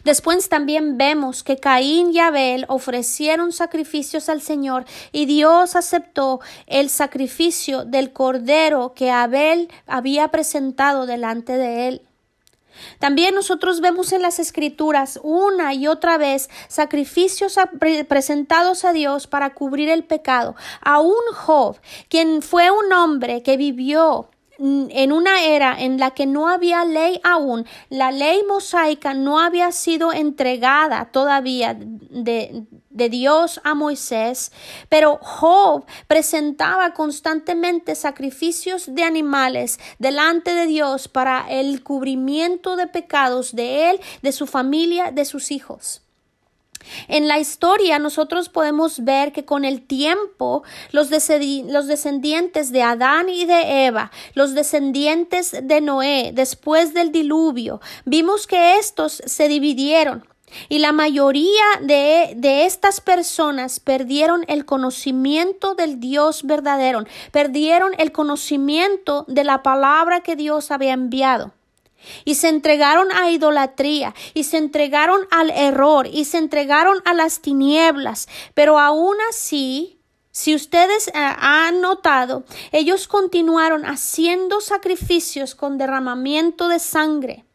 Después 0.03 0.49
también 0.49 0.97
vemos 0.97 1.43
que 1.43 1.57
Caín 1.57 2.13
y 2.13 2.19
Abel 2.19 2.65
ofrecieron 2.67 3.51
sacrificios 3.51 4.29
al 4.29 4.41
Señor 4.41 4.85
y 5.11 5.25
Dios 5.25 5.75
aceptó 5.75 6.41
el 6.67 6.89
sacrificio 6.89 7.85
del 7.85 8.11
cordero 8.11 8.93
que 8.93 9.11
Abel 9.11 9.69
había 9.87 10.27
presentado 10.29 11.05
delante 11.05 11.53
de 11.53 11.87
él. 11.87 12.08
También 12.99 13.35
nosotros 13.35 13.81
vemos 13.81 14.11
en 14.13 14.21
las 14.21 14.39
escrituras 14.39 15.19
una 15.23 15.73
y 15.73 15.87
otra 15.87 16.17
vez 16.17 16.49
sacrificios 16.67 17.57
presentados 18.07 18.85
a 18.85 18.93
Dios 18.93 19.27
para 19.27 19.53
cubrir 19.53 19.89
el 19.89 20.03
pecado. 20.03 20.55
A 20.81 20.99
un 20.99 21.15
Job, 21.33 21.77
quien 22.09 22.41
fue 22.41 22.71
un 22.71 22.91
hombre 22.93 23.43
que 23.43 23.57
vivió 23.57 24.29
en 24.59 25.11
una 25.13 25.43
era 25.45 25.79
en 25.79 25.99
la 25.99 26.11
que 26.11 26.25
no 26.25 26.49
había 26.49 26.83
ley 26.83 27.21
aún, 27.23 27.65
la 27.89 28.11
ley 28.11 28.43
mosaica 28.47 29.13
no 29.13 29.39
había 29.39 29.71
sido 29.71 30.11
entregada 30.11 31.11
todavía 31.11 31.77
de, 31.79 32.65
de 32.99 33.09
Dios 33.09 33.59
a 33.63 33.73
Moisés, 33.73 34.51
pero 34.89 35.17
Job 35.17 35.85
presentaba 36.05 36.93
constantemente 36.93 37.95
sacrificios 37.95 38.93
de 38.93 39.03
animales 39.03 39.79
delante 39.97 40.53
de 40.53 40.67
Dios 40.67 41.07
para 41.07 41.49
el 41.49 41.81
cubrimiento 41.81 42.75
de 42.75 42.85
pecados 42.85 43.55
de 43.55 43.89
él, 43.89 43.99
de 44.21 44.31
su 44.31 44.45
familia, 44.45 45.09
de 45.11 45.25
sus 45.25 45.49
hijos. 45.49 46.03
En 47.07 47.27
la 47.27 47.39
historia 47.39 47.99
nosotros 47.99 48.49
podemos 48.49 49.03
ver 49.03 49.31
que 49.31 49.45
con 49.45 49.65
el 49.65 49.85
tiempo 49.85 50.63
los, 50.91 51.09
descendientes 51.09 52.71
de 52.71 52.83
Adán 52.83 53.29
y 53.29 53.45
de 53.45 53.85
Eva, 53.85 54.11
los 54.33 54.53
descendientes 54.53 55.55
de 55.61 55.81
Noé 55.81 56.31
después 56.33 56.93
del 56.93 57.11
diluvio, 57.11 57.81
vimos 58.05 58.47
que 58.47 58.77
estos 58.77 59.21
se 59.25 59.47
dividieron. 59.47 60.28
Y 60.67 60.79
la 60.79 60.91
mayoría 60.91 61.63
de, 61.81 62.33
de, 62.35 62.65
estas 62.65 63.01
personas 63.01 63.79
perdieron 63.79 64.45
el 64.47 64.65
conocimiento 64.65 65.75
del 65.75 65.99
Dios 65.99 66.43
verdadero, 66.43 67.03
perdieron 67.31 67.93
el 67.97 68.11
conocimiento 68.11 69.25
de 69.27 69.43
la 69.43 69.63
palabra 69.63 70.21
que 70.21 70.35
Dios 70.35 70.71
había 70.71 70.93
enviado 70.93 71.53
y 72.25 72.35
se 72.35 72.49
entregaron 72.49 73.11
a 73.11 73.29
idolatría 73.31 74.13
y 74.33 74.45
se 74.45 74.57
entregaron 74.57 75.27
al 75.31 75.49
error 75.51 76.07
y 76.07 76.25
se 76.25 76.37
entregaron 76.37 77.01
a 77.05 77.13
las 77.13 77.41
tinieblas. 77.41 78.27
Pero 78.53 78.79
aún 78.79 79.17
así, 79.29 79.99
si 80.31 80.55
ustedes 80.55 81.07
eh, 81.09 81.11
han 81.15 81.81
notado, 81.81 82.43
ellos 82.71 83.07
continuaron 83.07 83.85
haciendo 83.85 84.61
sacrificios 84.61 85.55
con 85.55 85.77
derramamiento 85.77 86.67
de 86.67 86.79
sangre. 86.79 87.45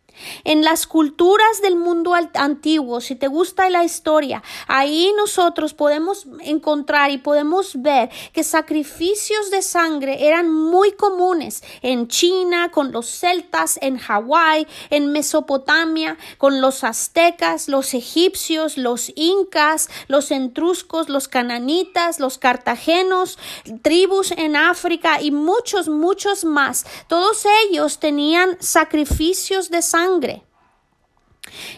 En 0.44 0.62
las 0.62 0.86
culturas 0.86 1.60
del 1.62 1.76
mundo 1.76 2.14
antiguo, 2.14 3.00
si 3.00 3.16
te 3.16 3.28
gusta 3.28 3.68
la 3.70 3.84
historia, 3.84 4.42
ahí 4.66 5.12
nosotros 5.16 5.74
podemos 5.74 6.26
encontrar 6.40 7.10
y 7.10 7.18
podemos 7.18 7.82
ver 7.82 8.10
que 8.32 8.44
sacrificios 8.44 9.50
de 9.50 9.62
sangre 9.62 10.26
eran 10.26 10.52
muy 10.52 10.92
comunes 10.92 11.62
en 11.82 12.08
China, 12.08 12.70
con 12.70 12.92
los 12.92 13.06
celtas, 13.06 13.78
en 13.80 13.98
Hawái, 13.98 14.66
en 14.90 15.12
Mesopotamia, 15.12 16.16
con 16.38 16.60
los 16.60 16.84
aztecas, 16.84 17.68
los 17.68 17.94
egipcios, 17.94 18.76
los 18.76 19.12
incas, 19.16 19.88
los 20.08 20.30
entruscos, 20.30 21.08
los 21.08 21.28
cananitas, 21.28 22.20
los 22.20 22.38
cartagenos, 22.38 23.38
tribus 23.82 24.32
en 24.32 24.56
África 24.56 25.20
y 25.20 25.30
muchos, 25.30 25.88
muchos 25.88 26.44
más. 26.44 26.86
Todos 27.08 27.46
ellos 27.66 27.98
tenían 27.98 28.56
sacrificios 28.60 29.70
de 29.70 29.82
sangre 29.82 30.03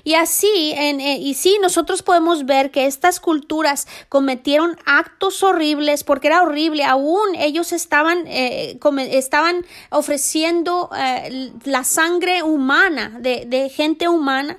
y 0.05 0.15
así, 0.15 0.73
en, 0.77 1.01
eh, 1.01 1.19
y 1.19 1.35
sí, 1.35 1.59
nosotros 1.61 2.03
podemos 2.03 2.47
ver 2.47 2.71
que 2.71 2.87
estas 2.87 3.21
culturas 3.21 3.87
cometieron 4.09 4.79
actos 4.87 5.43
horribles 5.43 6.05
porque 6.05 6.29
era 6.29 6.43
horrible. 6.43 6.85
Aún 6.85 7.35
ellos 7.37 7.73
estaban, 7.73 8.27
eh, 8.27 8.79
estaban 9.11 9.67
ofreciendo 9.91 10.91
eh, 10.97 11.53
la 11.65 11.85
sangre 11.85 12.43
humana 12.43 13.17
de, 13.21 13.45
de 13.47 13.69
gente 13.69 14.09
humana. 14.09 14.59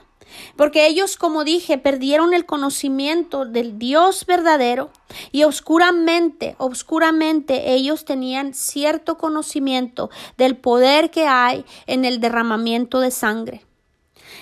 Porque 0.55 0.87
ellos, 0.87 1.17
como 1.17 1.43
dije, 1.43 1.77
perdieron 1.77 2.33
el 2.33 2.45
conocimiento 2.45 3.45
del 3.45 3.77
Dios 3.79 4.25
verdadero 4.25 4.89
y 5.31 5.43
oscuramente, 5.43 6.55
oscuramente 6.57 7.73
ellos 7.73 8.05
tenían 8.05 8.53
cierto 8.53 9.17
conocimiento 9.17 10.09
del 10.37 10.57
poder 10.57 11.11
que 11.11 11.27
hay 11.27 11.65
en 11.85 12.05
el 12.05 12.19
derramamiento 12.19 12.99
de 12.99 13.11
sangre. 13.11 13.63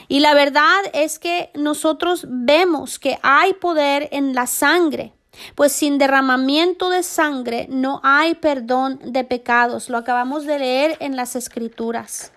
Y 0.08 0.20
la 0.20 0.34
verdad 0.34 0.82
es 0.94 1.20
que 1.20 1.52
nosotros 1.56 2.25
vemos 2.30 3.00
que 3.00 3.18
hay 3.24 3.54
poder 3.54 4.10
en 4.12 4.36
la 4.36 4.48
sangre. 4.48 5.14
Pues 5.56 5.74
sin 5.74 5.98
derramamiento 5.98 6.90
de 6.90 7.04
sangre 7.04 7.68
no 7.70 8.00
hay 8.04 8.36
perdón 8.36 9.00
de 9.04 9.24
pecados. 9.24 9.90
Lo 9.90 9.98
acabamos 9.98 10.46
de 10.46 10.60
leer 10.60 10.98
en 11.00 11.16
las 11.16 11.36
escrituras. 11.36 12.32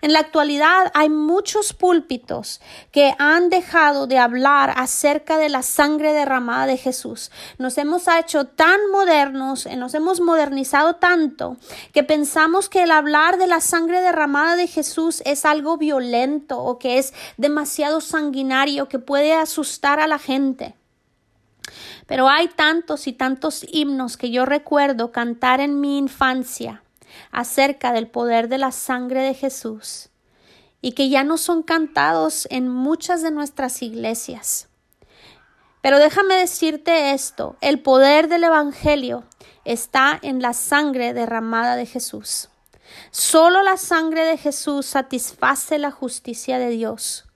En 0.00 0.12
la 0.12 0.20
actualidad 0.20 0.92
hay 0.94 1.08
muchos 1.08 1.72
púlpitos 1.72 2.60
que 2.92 3.16
han 3.18 3.48
dejado 3.48 4.06
de 4.06 4.16
hablar 4.18 4.72
acerca 4.76 5.38
de 5.38 5.48
la 5.48 5.62
sangre 5.62 6.12
derramada 6.12 6.66
de 6.66 6.76
Jesús. 6.76 7.32
Nos 7.58 7.78
hemos 7.78 8.06
hecho 8.06 8.44
tan 8.44 8.78
modernos, 8.92 9.66
eh, 9.66 9.74
nos 9.74 9.94
hemos 9.94 10.20
modernizado 10.20 10.94
tanto 10.94 11.56
que 11.92 12.04
pensamos 12.04 12.68
que 12.68 12.84
el 12.84 12.92
hablar 12.92 13.38
de 13.38 13.48
la 13.48 13.60
sangre 13.60 14.00
derramada 14.00 14.54
de 14.54 14.68
Jesús 14.68 15.20
es 15.26 15.44
algo 15.44 15.78
violento 15.78 16.60
o 16.60 16.78
que 16.78 16.98
es 16.98 17.12
demasiado 17.36 18.00
sanguinario 18.00 18.88
que 18.88 19.00
puede 19.00 19.32
asustar 19.32 19.98
a 19.98 20.06
la 20.06 20.20
gente. 20.20 20.76
Pero 22.06 22.28
hay 22.28 22.46
tantos 22.46 23.08
y 23.08 23.12
tantos 23.12 23.66
himnos 23.68 24.16
que 24.16 24.30
yo 24.30 24.46
recuerdo 24.46 25.10
cantar 25.10 25.60
en 25.60 25.80
mi 25.80 25.98
infancia 25.98 26.82
acerca 27.30 27.92
del 27.92 28.08
poder 28.08 28.48
de 28.48 28.58
la 28.58 28.72
sangre 28.72 29.22
de 29.22 29.34
Jesús 29.34 30.10
y 30.80 30.92
que 30.92 31.08
ya 31.08 31.24
no 31.24 31.38
son 31.38 31.62
cantados 31.62 32.46
en 32.50 32.68
muchas 32.68 33.22
de 33.22 33.30
nuestras 33.30 33.82
iglesias. 33.82 34.68
Pero 35.80 35.98
déjame 35.98 36.34
decirte 36.34 37.12
esto, 37.12 37.56
el 37.60 37.80
poder 37.80 38.28
del 38.28 38.44
Evangelio 38.44 39.24
está 39.64 40.18
en 40.22 40.42
la 40.42 40.52
sangre 40.52 41.14
derramada 41.14 41.76
de 41.76 41.86
Jesús. 41.86 42.48
Solo 43.10 43.62
la 43.62 43.76
sangre 43.76 44.24
de 44.24 44.36
Jesús 44.36 44.86
satisface 44.86 45.78
la 45.78 45.90
justicia 45.90 46.58
de 46.58 46.70
Dios. 46.70 47.26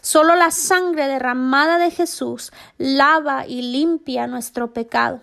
Solo 0.00 0.34
la 0.34 0.50
sangre 0.50 1.06
derramada 1.08 1.78
de 1.78 1.90
Jesús 1.90 2.52
lava 2.78 3.46
y 3.46 3.62
limpia 3.62 4.26
nuestro 4.26 4.72
pecado. 4.72 5.22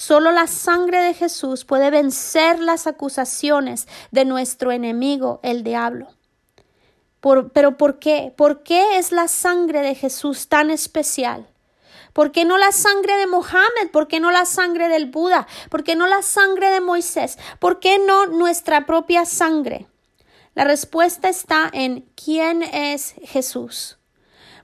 Solo 0.00 0.32
la 0.32 0.46
sangre 0.46 1.02
de 1.02 1.12
Jesús 1.12 1.66
puede 1.66 1.90
vencer 1.90 2.58
las 2.58 2.86
acusaciones 2.86 3.86
de 4.10 4.24
nuestro 4.24 4.72
enemigo, 4.72 5.40
el 5.42 5.62
diablo. 5.62 6.08
pero 7.52 7.76
¿por 7.76 7.98
qué? 7.98 8.32
¿Por 8.34 8.62
qué 8.62 8.96
es 8.96 9.12
la 9.12 9.28
sangre 9.28 9.82
de 9.82 9.94
Jesús 9.94 10.48
tan 10.48 10.70
especial? 10.70 11.46
¿Por 12.14 12.32
qué 12.32 12.46
no 12.46 12.56
la 12.56 12.72
sangre 12.72 13.14
de 13.18 13.26
Mohammed? 13.26 13.90
¿Por 13.92 14.08
qué 14.08 14.20
no 14.20 14.30
la 14.30 14.46
sangre 14.46 14.88
del 14.88 15.10
Buda? 15.10 15.46
¿Por 15.68 15.84
qué 15.84 15.96
no 15.96 16.06
la 16.06 16.22
sangre 16.22 16.70
de 16.70 16.80
Moisés? 16.80 17.38
¿Por 17.58 17.78
qué 17.78 17.98
no 17.98 18.24
nuestra 18.24 18.86
propia 18.86 19.26
sangre? 19.26 19.86
La 20.54 20.64
respuesta 20.64 21.28
está 21.28 21.68
en 21.74 22.10
quién 22.16 22.62
es 22.62 23.16
Jesús. 23.24 23.99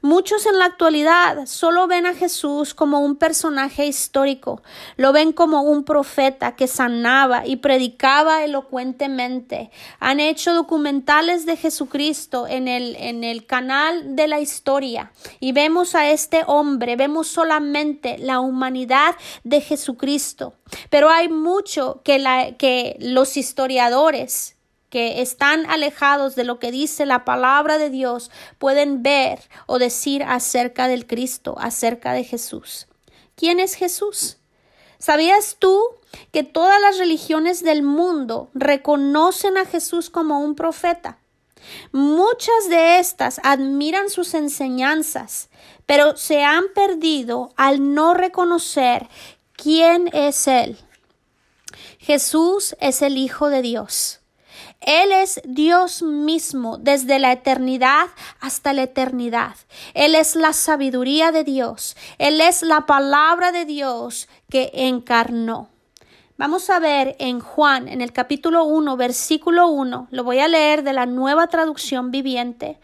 Muchos 0.02 0.46
en 0.46 0.58
la 0.58 0.66
actualidad 0.66 1.46
solo 1.46 1.86
ven 1.86 2.06
a 2.06 2.14
Jesús 2.14 2.74
como 2.74 3.00
un 3.00 3.16
personaje 3.16 3.86
histórico, 3.86 4.62
lo 4.96 5.12
ven 5.12 5.32
como 5.32 5.62
un 5.62 5.84
profeta 5.84 6.56
que 6.56 6.66
sanaba 6.66 7.46
y 7.46 7.56
predicaba 7.56 8.44
elocuentemente. 8.44 9.70
Han 10.00 10.20
hecho 10.20 10.54
documentales 10.54 11.46
de 11.46 11.56
Jesucristo 11.56 12.46
en 12.46 12.68
el, 12.68 12.96
en 12.96 13.24
el 13.24 13.46
canal 13.46 14.16
de 14.16 14.28
la 14.28 14.40
historia 14.40 15.12
y 15.40 15.52
vemos 15.52 15.94
a 15.94 16.10
este 16.10 16.42
hombre, 16.46 16.96
vemos 16.96 17.28
solamente 17.28 18.18
la 18.18 18.40
humanidad 18.40 19.16
de 19.44 19.60
Jesucristo. 19.60 20.54
Pero 20.90 21.10
hay 21.10 21.28
mucho 21.28 22.00
que, 22.04 22.18
la, 22.18 22.52
que 22.56 22.96
los 23.00 23.36
historiadores 23.36 24.55
que 24.90 25.20
están 25.20 25.66
alejados 25.66 26.36
de 26.36 26.44
lo 26.44 26.58
que 26.58 26.70
dice 26.70 27.06
la 27.06 27.24
palabra 27.24 27.78
de 27.78 27.90
Dios 27.90 28.30
pueden 28.58 29.02
ver 29.02 29.40
o 29.66 29.78
decir 29.78 30.22
acerca 30.22 30.88
del 30.88 31.06
Cristo, 31.06 31.56
acerca 31.58 32.12
de 32.12 32.24
Jesús. 32.24 32.86
¿Quién 33.34 33.60
es 33.60 33.74
Jesús? 33.74 34.38
¿Sabías 34.98 35.56
tú 35.58 35.82
que 36.32 36.42
todas 36.42 36.80
las 36.80 36.98
religiones 36.98 37.62
del 37.62 37.82
mundo 37.82 38.50
reconocen 38.54 39.58
a 39.58 39.66
Jesús 39.66 40.08
como 40.08 40.40
un 40.40 40.54
profeta? 40.54 41.18
Muchas 41.92 42.68
de 42.68 42.98
estas 42.98 43.40
admiran 43.42 44.08
sus 44.08 44.34
enseñanzas, 44.34 45.48
pero 45.84 46.16
se 46.16 46.44
han 46.44 46.64
perdido 46.74 47.52
al 47.56 47.94
no 47.94 48.14
reconocer 48.14 49.08
quién 49.52 50.08
es 50.12 50.46
Él. 50.46 50.78
Jesús 51.98 52.76
es 52.80 53.02
el 53.02 53.18
Hijo 53.18 53.48
de 53.48 53.62
Dios. 53.62 54.20
Él 54.86 55.10
es 55.10 55.40
Dios 55.44 56.00
mismo 56.02 56.78
desde 56.78 57.18
la 57.18 57.32
eternidad 57.32 58.06
hasta 58.40 58.72
la 58.72 58.84
eternidad. 58.84 59.56
Él 59.94 60.14
es 60.14 60.36
la 60.36 60.52
sabiduría 60.52 61.32
de 61.32 61.42
Dios. 61.42 61.96
Él 62.18 62.40
es 62.40 62.62
la 62.62 62.86
palabra 62.86 63.50
de 63.50 63.64
Dios 63.64 64.28
que 64.48 64.70
encarnó. 64.72 65.68
Vamos 66.38 66.70
a 66.70 66.78
ver 66.78 67.16
en 67.18 67.40
Juan, 67.40 67.88
en 67.88 68.00
el 68.00 68.12
capítulo 68.12 68.64
1, 68.64 68.96
versículo 68.96 69.68
1, 69.68 70.08
lo 70.10 70.24
voy 70.24 70.38
a 70.38 70.48
leer 70.48 70.82
de 70.82 70.92
la 70.92 71.06
nueva 71.06 71.46
traducción 71.46 72.10
viviente. 72.10 72.78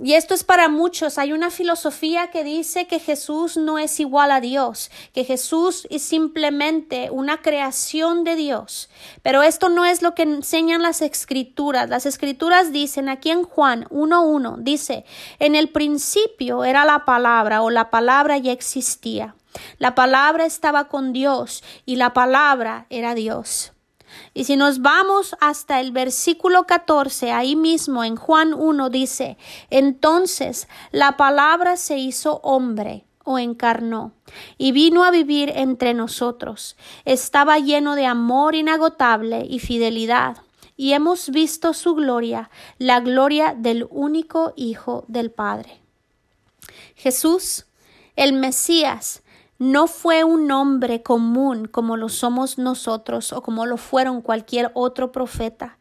Y 0.00 0.14
esto 0.14 0.32
es 0.34 0.44
para 0.44 0.68
muchos. 0.68 1.18
Hay 1.18 1.32
una 1.32 1.50
filosofía 1.50 2.30
que 2.30 2.44
dice 2.44 2.86
que 2.86 3.00
Jesús 3.00 3.56
no 3.56 3.78
es 3.78 3.98
igual 3.98 4.30
a 4.30 4.40
Dios, 4.40 4.90
que 5.12 5.24
Jesús 5.24 5.88
es 5.90 6.02
simplemente 6.02 7.10
una 7.10 7.42
creación 7.42 8.22
de 8.22 8.36
Dios. 8.36 8.90
Pero 9.22 9.42
esto 9.42 9.68
no 9.68 9.84
es 9.84 10.02
lo 10.02 10.14
que 10.14 10.22
enseñan 10.22 10.82
las 10.82 11.02
escrituras. 11.02 11.88
Las 11.88 12.06
escrituras 12.06 12.72
dicen 12.72 13.08
aquí 13.08 13.30
en 13.30 13.42
Juan 13.42 13.84
1.1, 13.86 14.58
dice, 14.58 15.04
en 15.40 15.56
el 15.56 15.70
principio 15.70 16.64
era 16.64 16.84
la 16.84 17.04
palabra 17.04 17.62
o 17.62 17.70
la 17.70 17.90
palabra 17.90 18.38
ya 18.38 18.52
existía. 18.52 19.34
La 19.78 19.96
palabra 19.96 20.46
estaba 20.46 20.88
con 20.88 21.12
Dios 21.12 21.64
y 21.84 21.96
la 21.96 22.12
palabra 22.12 22.86
era 22.90 23.14
Dios. 23.14 23.72
Y 24.34 24.44
si 24.44 24.56
nos 24.56 24.80
vamos 24.80 25.36
hasta 25.40 25.80
el 25.80 25.92
versículo 25.92 26.64
14, 26.64 27.32
ahí 27.32 27.56
mismo 27.56 28.04
en 28.04 28.16
Juan 28.16 28.54
1 28.54 28.90
dice, 28.90 29.36
entonces 29.70 30.68
la 30.90 31.16
palabra 31.16 31.76
se 31.76 31.98
hizo 31.98 32.40
hombre 32.42 33.04
o 33.24 33.38
encarnó 33.38 34.12
y 34.56 34.72
vino 34.72 35.04
a 35.04 35.10
vivir 35.10 35.52
entre 35.54 35.92
nosotros. 35.92 36.76
Estaba 37.04 37.58
lleno 37.58 37.94
de 37.94 38.06
amor 38.06 38.54
inagotable 38.54 39.46
y 39.48 39.58
fidelidad 39.58 40.38
y 40.78 40.92
hemos 40.92 41.30
visto 41.30 41.74
su 41.74 41.94
gloria, 41.94 42.50
la 42.78 43.00
gloria 43.00 43.54
del 43.54 43.86
único 43.90 44.54
Hijo 44.56 45.04
del 45.08 45.30
Padre. 45.30 45.80
Jesús, 46.94 47.66
el 48.16 48.32
Mesías, 48.32 49.22
no 49.58 49.88
fue 49.88 50.24
un 50.24 50.50
hombre 50.50 51.02
común 51.02 51.66
como 51.66 51.96
lo 51.96 52.08
somos 52.08 52.58
nosotros 52.58 53.32
o 53.32 53.42
como 53.42 53.66
lo 53.66 53.76
fueron 53.76 54.22
cualquier 54.22 54.70
otro 54.74 55.12
profeta. 55.12 55.78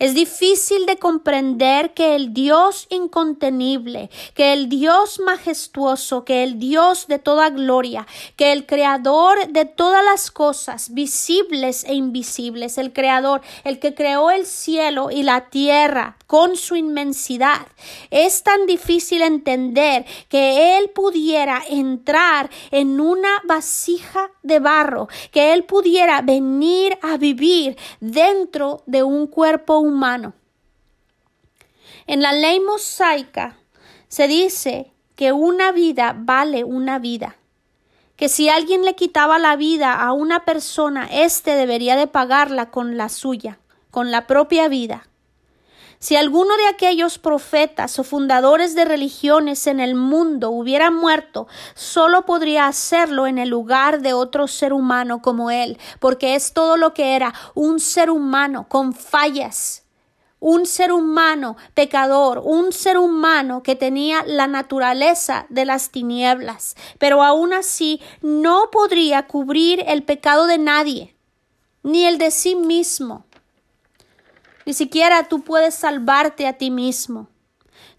Es 0.00 0.12
difícil 0.12 0.86
de 0.86 0.98
comprender 0.98 1.94
que 1.94 2.16
el 2.16 2.34
Dios 2.34 2.88
incontenible, 2.90 4.10
que 4.34 4.52
el 4.52 4.68
Dios 4.68 5.20
majestuoso, 5.20 6.24
que 6.24 6.42
el 6.42 6.58
Dios 6.58 7.06
de 7.06 7.20
toda 7.20 7.50
gloria, 7.50 8.04
que 8.34 8.52
el 8.52 8.66
creador 8.66 9.46
de 9.48 9.64
todas 9.64 10.04
las 10.04 10.32
cosas 10.32 10.92
visibles 10.92 11.84
e 11.84 11.94
invisibles, 11.94 12.76
el 12.76 12.92
creador, 12.92 13.40
el 13.62 13.78
que 13.78 13.94
creó 13.94 14.32
el 14.32 14.46
cielo 14.46 15.12
y 15.12 15.22
la 15.22 15.48
tierra 15.48 16.16
con 16.26 16.56
su 16.56 16.76
inmensidad, 16.76 17.66
es 18.10 18.42
tan 18.42 18.66
difícil 18.66 19.22
entender 19.22 20.04
que 20.28 20.78
Él 20.78 20.90
pudiera 20.90 21.62
entrar 21.68 22.50
en 22.70 23.00
una 23.00 23.28
vasija 23.44 24.30
de 24.42 24.58
barro, 24.58 25.08
que 25.30 25.52
Él 25.52 25.64
pudiera 25.64 26.22
venir 26.22 26.98
a 27.02 27.16
vivir 27.16 27.76
dentro 28.00 28.82
de 28.86 29.02
un 29.02 29.26
cuerpo 29.26 29.78
humano. 29.78 30.34
En 32.06 32.20
la 32.22 32.32
ley 32.32 32.60
mosaica 32.60 33.58
se 34.08 34.28
dice 34.28 34.92
que 35.16 35.32
una 35.32 35.72
vida 35.72 36.14
vale 36.16 36.64
una 36.64 36.98
vida, 36.98 37.36
que 38.16 38.28
si 38.28 38.48
alguien 38.48 38.84
le 38.84 38.94
quitaba 38.94 39.38
la 39.38 39.56
vida 39.56 39.92
a 39.92 40.12
una 40.12 40.44
persona, 40.44 41.08
éste 41.10 41.56
debería 41.56 41.96
de 41.96 42.06
pagarla 42.06 42.70
con 42.70 42.96
la 42.96 43.08
suya, 43.08 43.58
con 43.90 44.10
la 44.10 44.26
propia 44.26 44.68
vida. 44.68 45.08
Si 46.04 46.16
alguno 46.16 46.54
de 46.58 46.66
aquellos 46.66 47.18
profetas 47.18 47.98
o 47.98 48.04
fundadores 48.04 48.74
de 48.74 48.84
religiones 48.84 49.66
en 49.66 49.80
el 49.80 49.94
mundo 49.94 50.50
hubiera 50.50 50.90
muerto, 50.90 51.46
solo 51.74 52.26
podría 52.26 52.66
hacerlo 52.66 53.26
en 53.26 53.38
el 53.38 53.48
lugar 53.48 54.02
de 54.02 54.12
otro 54.12 54.46
ser 54.46 54.74
humano 54.74 55.22
como 55.22 55.50
él, 55.50 55.78
porque 56.00 56.34
es 56.34 56.52
todo 56.52 56.76
lo 56.76 56.92
que 56.92 57.16
era 57.16 57.32
un 57.54 57.80
ser 57.80 58.10
humano 58.10 58.66
con 58.68 58.92
fallas, 58.92 59.86
un 60.40 60.66
ser 60.66 60.92
humano 60.92 61.56
pecador, 61.72 62.42
un 62.44 62.74
ser 62.74 62.98
humano 62.98 63.62
que 63.62 63.74
tenía 63.74 64.24
la 64.26 64.46
naturaleza 64.46 65.46
de 65.48 65.64
las 65.64 65.88
tinieblas, 65.88 66.76
pero 66.98 67.22
aún 67.22 67.54
así 67.54 68.02
no 68.20 68.68
podría 68.70 69.26
cubrir 69.26 69.82
el 69.86 70.02
pecado 70.02 70.46
de 70.46 70.58
nadie, 70.58 71.16
ni 71.82 72.04
el 72.04 72.18
de 72.18 72.30
sí 72.30 72.56
mismo. 72.56 73.24
Ni 74.66 74.72
siquiera 74.72 75.28
tú 75.28 75.42
puedes 75.42 75.74
salvarte 75.74 76.46
a 76.46 76.54
ti 76.54 76.70
mismo. 76.70 77.28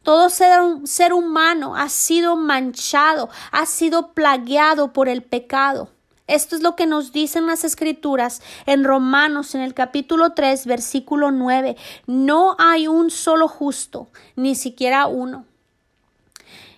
Todo 0.03 0.29
ser, 0.29 1.13
humano 1.13 1.75
ha 1.75 1.89
sido 1.89 2.35
manchado, 2.35 3.29
ha 3.51 3.65
sido 3.65 4.13
plagueado 4.13 4.93
por 4.93 5.09
el 5.09 5.23
pecado. 5.23 5.89
Esto 6.27 6.55
es 6.55 6.61
lo 6.61 6.75
que 6.75 6.85
nos 6.85 7.11
dicen 7.11 7.47
las 7.47 7.63
escrituras 7.63 8.41
en 8.67 8.83
Romanos 8.83 9.55
en 9.55 9.61
el 9.61 9.73
capítulo 9.73 10.33
3 10.33 10.67
versículo 10.67 11.31
9. 11.31 11.75
No 12.05 12.55
hay 12.59 12.87
un 12.87 13.09
solo 13.09 13.47
justo, 13.47 14.09
ni 14.35 14.53
siquiera 14.53 15.07
uno. 15.07 15.45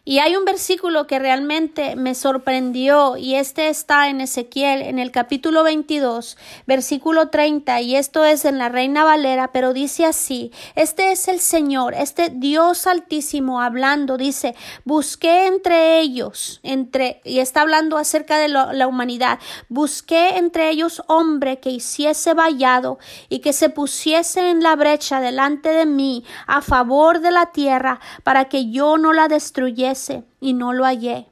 Y 0.09 0.19
hay 0.19 0.37
un 0.37 0.45
versículo 0.45 1.05
que 1.05 1.19
realmente 1.19 1.97
me 1.97 2.15
sorprendió 2.15 3.17
y 3.17 3.35
este 3.35 3.67
está 3.67 4.07
en 4.07 4.21
Ezequiel 4.21 4.81
en 4.81 4.99
el 4.99 5.11
capítulo 5.11 5.63
22, 5.63 6.37
versículo 6.65 7.27
30 7.27 7.81
y 7.81 7.97
esto 7.97 8.23
es 8.23 8.45
en 8.45 8.57
la 8.57 8.69
Reina 8.69 9.03
Valera, 9.03 9.51
pero 9.51 9.73
dice 9.73 10.05
así, 10.05 10.53
este 10.75 11.11
es 11.11 11.27
el 11.27 11.41
Señor, 11.41 11.93
este 11.93 12.29
Dios 12.33 12.87
altísimo 12.87 13.59
hablando, 13.59 14.15
dice, 14.15 14.55
busqué 14.85 15.47
entre 15.47 15.99
ellos, 15.99 16.61
entre, 16.63 17.19
y 17.25 17.39
está 17.39 17.59
hablando 17.63 17.97
acerca 17.97 18.37
de 18.37 18.47
la 18.47 18.87
humanidad, 18.87 19.39
busqué 19.67 20.37
entre 20.37 20.69
ellos 20.69 21.03
hombre 21.07 21.59
que 21.59 21.71
hiciese 21.71 22.33
vallado 22.33 22.97
y 23.27 23.39
que 23.39 23.51
se 23.51 23.67
pusiese 23.67 24.51
en 24.51 24.63
la 24.63 24.77
brecha 24.77 25.19
delante 25.19 25.67
de 25.67 25.85
mí 25.85 26.23
a 26.45 26.61
favor 26.61 27.19
de 27.19 27.31
la 27.31 27.47
tierra 27.47 27.99
para 28.23 28.45
que 28.45 28.71
yo 28.71 28.97
no 28.97 29.11
la 29.11 29.27
destruyese 29.27 29.96
y 30.39 30.53
no 30.53 30.73
lo 30.73 30.83
hallé. 30.86 31.27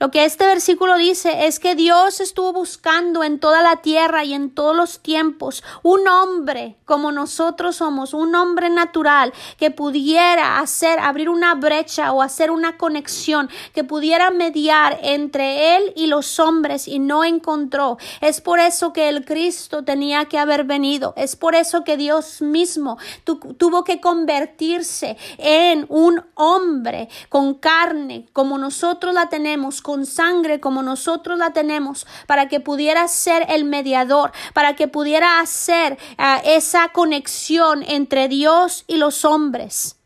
Lo 0.00 0.10
que 0.10 0.24
este 0.24 0.46
versículo 0.46 0.96
dice 0.96 1.46
es 1.46 1.58
que 1.58 1.74
Dios 1.74 2.20
estuvo 2.20 2.52
buscando 2.52 3.24
en 3.24 3.40
toda 3.40 3.62
la 3.62 3.76
tierra 3.76 4.24
y 4.24 4.32
en 4.32 4.50
todos 4.50 4.76
los 4.76 5.00
tiempos 5.00 5.64
un 5.82 6.06
hombre 6.06 6.76
como 6.84 7.12
nosotros 7.12 7.76
somos, 7.76 8.14
un 8.14 8.34
hombre 8.34 8.70
natural 8.70 9.32
que 9.58 9.70
pudiera 9.70 10.60
hacer, 10.60 10.98
abrir 11.00 11.28
una 11.28 11.54
brecha 11.54 12.12
o 12.12 12.22
hacer 12.22 12.50
una 12.50 12.76
conexión, 12.76 13.50
que 13.74 13.84
pudiera 13.84 14.30
mediar 14.30 14.98
entre 15.02 15.76
él 15.76 15.92
y 15.96 16.06
los 16.06 16.38
hombres 16.38 16.88
y 16.88 16.98
no 16.98 17.24
encontró. 17.24 17.98
Es 18.20 18.40
por 18.40 18.60
eso 18.60 18.92
que 18.92 19.08
el 19.08 19.24
Cristo 19.24 19.84
tenía 19.84 20.26
que 20.26 20.38
haber 20.38 20.64
venido. 20.64 21.12
Es 21.16 21.36
por 21.36 21.54
eso 21.54 21.84
que 21.84 21.96
Dios 21.96 22.40
mismo 22.40 22.98
tuvo 23.24 23.84
que 23.84 24.00
convertirse 24.00 25.16
en 25.38 25.86
un 25.88 26.24
hombre 26.34 27.08
con 27.28 27.54
carne 27.54 28.26
como 28.32 28.58
nosotros 28.58 29.14
la 29.14 29.28
tenemos 29.28 29.67
con 29.82 30.06
sangre 30.06 30.60
como 30.60 30.82
nosotros 30.82 31.38
la 31.38 31.52
tenemos, 31.52 32.06
para 32.26 32.48
que 32.48 32.60
pudiera 32.60 33.06
ser 33.08 33.46
el 33.48 33.64
mediador, 33.64 34.32
para 34.54 34.74
que 34.74 34.88
pudiera 34.88 35.40
hacer 35.40 35.98
ah, 36.16 36.40
esa 36.44 36.88
conexión 36.88 37.82
entre 37.86 38.28
Dios 38.28 38.84
y 38.86 38.96
los 38.96 39.24
hombres. 39.24 39.96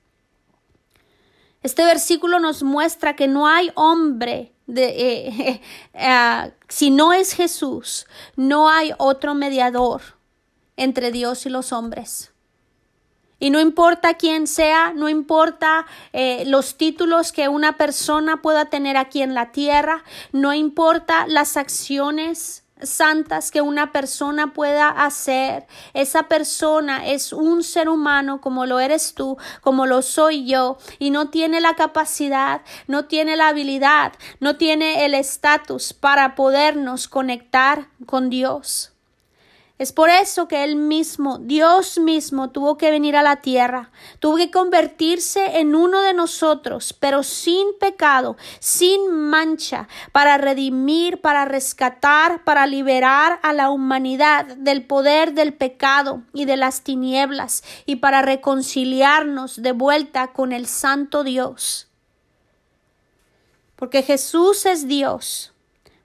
Este 1.63 1.85
versículo 1.85 2.41
nos 2.41 2.63
muestra 2.63 3.15
que 3.15 3.29
no 3.29 3.47
hay 3.47 3.71
hombre 3.75 4.53
de, 4.67 4.85
eh, 4.85 5.61
ah, 5.95 6.51
si 6.69 6.91
no 6.91 7.13
es 7.13 7.33
Jesús, 7.33 8.07
no 8.37 8.69
hay 8.69 8.93
otro 8.99 9.35
mediador 9.35 10.03
entre 10.77 11.13
Dios 11.13 11.47
y 11.47 11.51
los 11.51 11.73
hombres. 11.73 12.32
Y 13.43 13.51
no 13.51 13.59
importa 13.59 14.15
quién 14.15 14.47
sea, 14.47 14.93
no 14.95 15.09
importa 15.09 15.85
eh, 16.13 16.45
los 16.47 16.77
títulos 16.77 17.33
que 17.33 17.49
una 17.49 17.77
persona 17.77 18.41
pueda 18.41 18.67
tener 18.67 18.97
aquí 18.97 19.21
en 19.21 19.35
la 19.35 19.51
tierra, 19.51 20.05
no 20.31 20.55
importa 20.55 21.27
las 21.27 21.57
acciones 21.57 22.63
santas 22.81 23.51
que 23.51 23.61
una 23.61 23.91
persona 23.91 24.53
pueda 24.53 24.87
hacer. 24.91 25.67
Esa 25.93 26.29
persona 26.29 27.05
es 27.09 27.33
un 27.33 27.65
ser 27.65 27.89
humano 27.89 28.41
como 28.41 28.65
lo 28.65 28.79
eres 28.79 29.13
tú, 29.13 29.37
como 29.61 29.87
lo 29.87 30.03
soy 30.03 30.47
yo, 30.47 30.79
y 31.01 31.11
no 31.11 31.31
tiene 31.31 31.61
la 31.61 31.75
capacidad, 31.75 32.63
no 32.87 33.07
tiene 33.07 33.37
la 33.37 33.49
habilidad, 33.49 34.13
no 34.39 34.55
tiene 34.55 35.05
el 35.05 35.15
estatus 35.15 35.93
para 35.95 36.37
podernos 36.37 37.09
conectar 37.09 37.89
con 38.07 38.31
Dios. 38.31 38.92
Es 39.79 39.93
por 39.93 40.11
eso 40.11 40.49
que 40.49 40.65
Él 40.65 40.77
mismo, 40.77 41.39
Dios 41.39 41.99
mismo, 41.99 42.51
tuvo 42.51 42.77
que 42.77 42.91
venir 42.91 43.17
a 43.17 43.23
la 43.23 43.37
tierra, 43.37 43.91
tuvo 44.21 44.37
que 44.37 44.51
convertirse 44.51 45.59
en 45.59 45.75
uno 45.75 46.03
de 46.03 46.15
nosotros, 46.15 46.93
pero 46.93 47.23
sin 47.23 47.67
pecado, 47.81 48.37
sin 48.61 49.11
mancha, 49.11 49.89
para 50.13 50.37
redimir, 50.37 51.21
para 51.21 51.47
rescatar, 51.47 52.45
para 52.45 52.67
liberar 52.67 53.41
a 53.43 53.53
la 53.53 53.71
humanidad 53.71 54.45
del 54.57 54.87
poder 54.87 55.33
del 55.33 55.55
pecado 55.55 56.23
y 56.33 56.45
de 56.45 56.59
las 56.59 56.83
tinieblas, 56.83 57.65
y 57.87 57.97
para 57.97 58.23
reconciliarnos 58.23 59.63
de 59.63 59.73
vuelta 59.73 60.33
con 60.33 60.53
el 60.53 60.67
Santo 60.67 61.25
Dios. 61.25 61.89
Porque 63.75 64.03
Jesús 64.03 64.67
es 64.67 64.87
Dios, 64.87 65.55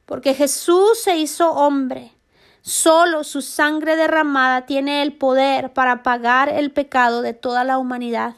porque 0.05 0.33
Jesús 0.33 0.99
se 1.03 1.17
hizo 1.17 1.51
hombre 1.51 2.16
Solo 2.67 3.23
su 3.23 3.41
sangre 3.41 3.95
derramada 3.95 4.65
tiene 4.65 5.01
el 5.01 5.13
poder 5.13 5.71
para 5.71 6.03
pagar 6.03 6.49
el 6.49 6.69
pecado 6.69 7.21
de 7.21 7.31
toda 7.31 7.63
la 7.63 7.77
humanidad. 7.77 8.35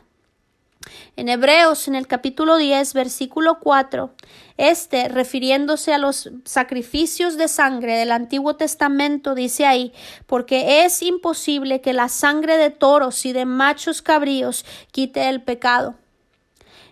En 1.16 1.30
Hebreos, 1.30 1.88
en 1.88 1.96
el 1.96 2.06
capítulo 2.06 2.58
10, 2.58 2.94
versículo 2.94 3.58
4, 3.60 4.14
este, 4.58 5.08
refiriéndose 5.08 5.96
a 5.96 5.98
los 5.98 6.30
sacrificios 6.46 7.38
de 7.38 7.48
sangre 7.48 7.98
del 7.98 8.12
Antiguo 8.12 8.56
Testamento, 8.56 9.34
dice 9.34 9.66
ahí, 9.66 9.94
porque 10.28 10.86
es 10.86 11.02
imposible 11.02 11.82
que 11.82 11.94
la 11.94 12.08
sangre 12.08 12.58
de 12.58 12.70
toros 12.70 13.26
y 13.26 13.34
de 13.34 13.46
machos 13.46 14.04
cabríos 14.04 14.64
quite 14.92 15.28
el 15.28 15.42
pecado. 15.42 15.96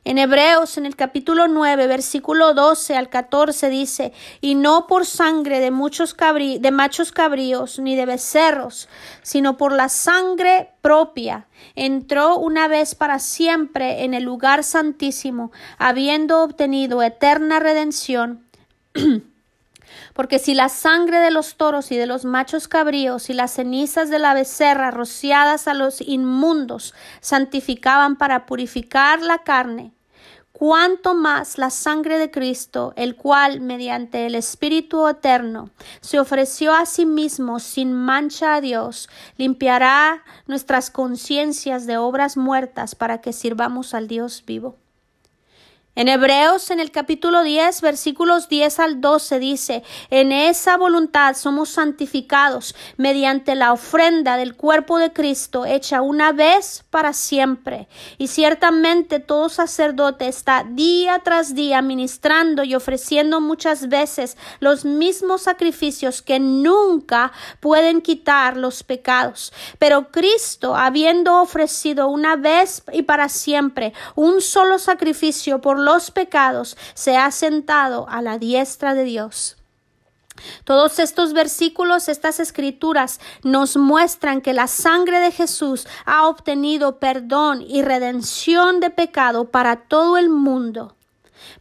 En 0.08 0.20
Hebreos, 0.20 0.78
en 0.78 0.86
el 0.86 0.96
capítulo 0.96 1.50
9, 1.50 1.86
versículo 1.86 2.54
12 2.54 2.96
al 2.96 3.10
14 3.10 3.70
dice, 3.70 4.14
y 4.40 4.56
no 4.56 4.88
por 4.88 5.06
sangre 5.06 5.60
de 5.60 5.70
muchos 5.70 6.16
de 6.16 6.72
machos 6.72 7.12
cabríos 7.12 7.78
ni 7.78 7.98
de 7.98 8.06
becerros, 8.06 8.88
sino 9.22 9.58
por 9.58 9.74
la 9.74 9.90
sangre 9.90 10.70
propia, 10.82 11.48
entró 11.76 12.38
una 12.38 12.70
vez 12.70 12.96
para 12.96 13.20
siempre 13.20 14.06
en 14.06 14.14
el 14.14 14.24
lugar 14.24 14.64
santísimo, 14.64 15.52
habiendo 15.78 16.42
obtenido 16.42 17.04
eterna 17.04 17.60
redención. 17.60 18.48
Porque 20.14 20.40
si 20.40 20.54
la 20.54 20.70
sangre 20.70 21.20
de 21.20 21.32
los 21.32 21.58
toros 21.58 21.92
y 21.92 21.98
de 21.98 22.06
los 22.06 22.24
machos 22.24 22.70
cabríos 22.70 23.30
y 23.30 23.34
las 23.34 23.52
cenizas 23.52 24.10
de 24.10 24.20
la 24.20 24.34
becerra 24.34 24.90
rociadas 24.90 25.68
a 25.68 25.74
los 25.74 26.00
inmundos 26.00 26.94
santificaban 27.20 28.16
para 28.16 28.46
purificar 28.46 29.22
la 29.22 29.40
carne, 29.40 29.92
cuánto 30.58 31.14
más 31.14 31.60
la 31.60 31.70
sangre 31.70 32.18
de 32.18 32.32
Cristo, 32.32 32.92
el 32.96 33.16
cual, 33.16 33.62
mediante 33.62 34.26
el 34.26 34.34
Espíritu 34.34 35.08
eterno, 35.08 35.70
se 36.02 36.20
ofreció 36.20 36.74
a 36.74 36.88
sí 36.88 37.06
mismo 37.06 37.60
sin 37.60 37.94
mancha 37.94 38.56
a 38.56 38.62
Dios, 38.62 39.08
limpiará 39.38 40.24
nuestras 40.48 40.90
conciencias 40.90 41.86
de 41.86 41.98
obras 41.98 42.38
muertas 42.38 42.96
para 42.96 43.22
que 43.22 43.34
sirvamos 43.34 43.94
al 43.94 44.08
Dios 44.08 44.44
vivo. 44.48 44.78
En 45.98 46.10
Hebreos, 46.10 46.70
en 46.70 46.80
el 46.80 46.92
capítulo 46.92 47.42
10, 47.42 47.82
versículos 47.82 48.50
10 48.50 48.80
al 48.82 49.02
12, 49.02 49.40
dice, 49.40 49.84
en 50.12 50.32
esa 50.32 50.78
voluntad 50.78 51.36
somos 51.36 51.70
santificados 51.70 52.76
mediante 52.98 53.56
la 53.56 53.74
ofrenda 53.74 54.38
del 54.38 54.56
cuerpo 54.56 55.00
de 55.00 55.12
Cristo 55.12 55.66
hecha 55.66 56.04
una 56.04 56.34
vez 56.34 56.86
para 56.92 57.14
siempre. 57.14 57.88
Y 58.20 58.28
ciertamente 58.28 59.20
todo 59.20 59.50
sacerdote 59.50 60.28
está 60.28 60.64
día 60.70 61.20
tras 61.24 61.56
día 61.56 61.82
ministrando 61.82 62.64
y 62.64 62.76
ofreciendo 62.76 63.42
muchas 63.42 63.90
veces 63.90 64.38
los 64.60 64.86
mismos 64.86 65.42
sacrificios 65.42 66.22
que 66.22 66.40
nunca 66.40 67.32
pueden 67.60 68.02
quitar 68.02 68.56
los 68.56 68.84
pecados. 68.84 69.52
Pero 69.80 70.12
Cristo, 70.12 70.76
habiendo 70.76 71.42
ofrecido 71.42 72.08
una 72.08 72.36
vez 72.36 72.84
y 72.94 73.02
para 73.02 73.30
siempre 73.30 73.94
un 74.14 74.42
solo 74.42 74.78
sacrificio 74.78 75.60
por 75.60 75.87
los 75.88 76.12
pecados, 76.12 76.76
se 76.96 77.16
ha 77.16 77.32
sentado 77.32 78.10
a 78.10 78.22
la 78.22 78.38
diestra 78.38 78.94
de 78.94 79.06
Dios. 79.06 79.56
Todos 80.66 81.00
estos 81.00 81.32
versículos, 81.32 82.10
estas 82.10 82.42
escrituras 82.42 83.22
nos 83.42 83.78
muestran 83.78 84.42
que 84.42 84.52
la 84.52 84.68
sangre 84.68 85.22
de 85.22 85.32
Jesús 85.32 85.88
ha 86.06 86.28
obtenido 86.28 87.00
perdón 87.00 87.64
y 87.66 87.84
redención 87.84 88.82
de 88.82 88.90
pecado 88.90 89.46
para 89.50 89.88
todo 89.88 90.18
el 90.18 90.30
mundo 90.30 90.94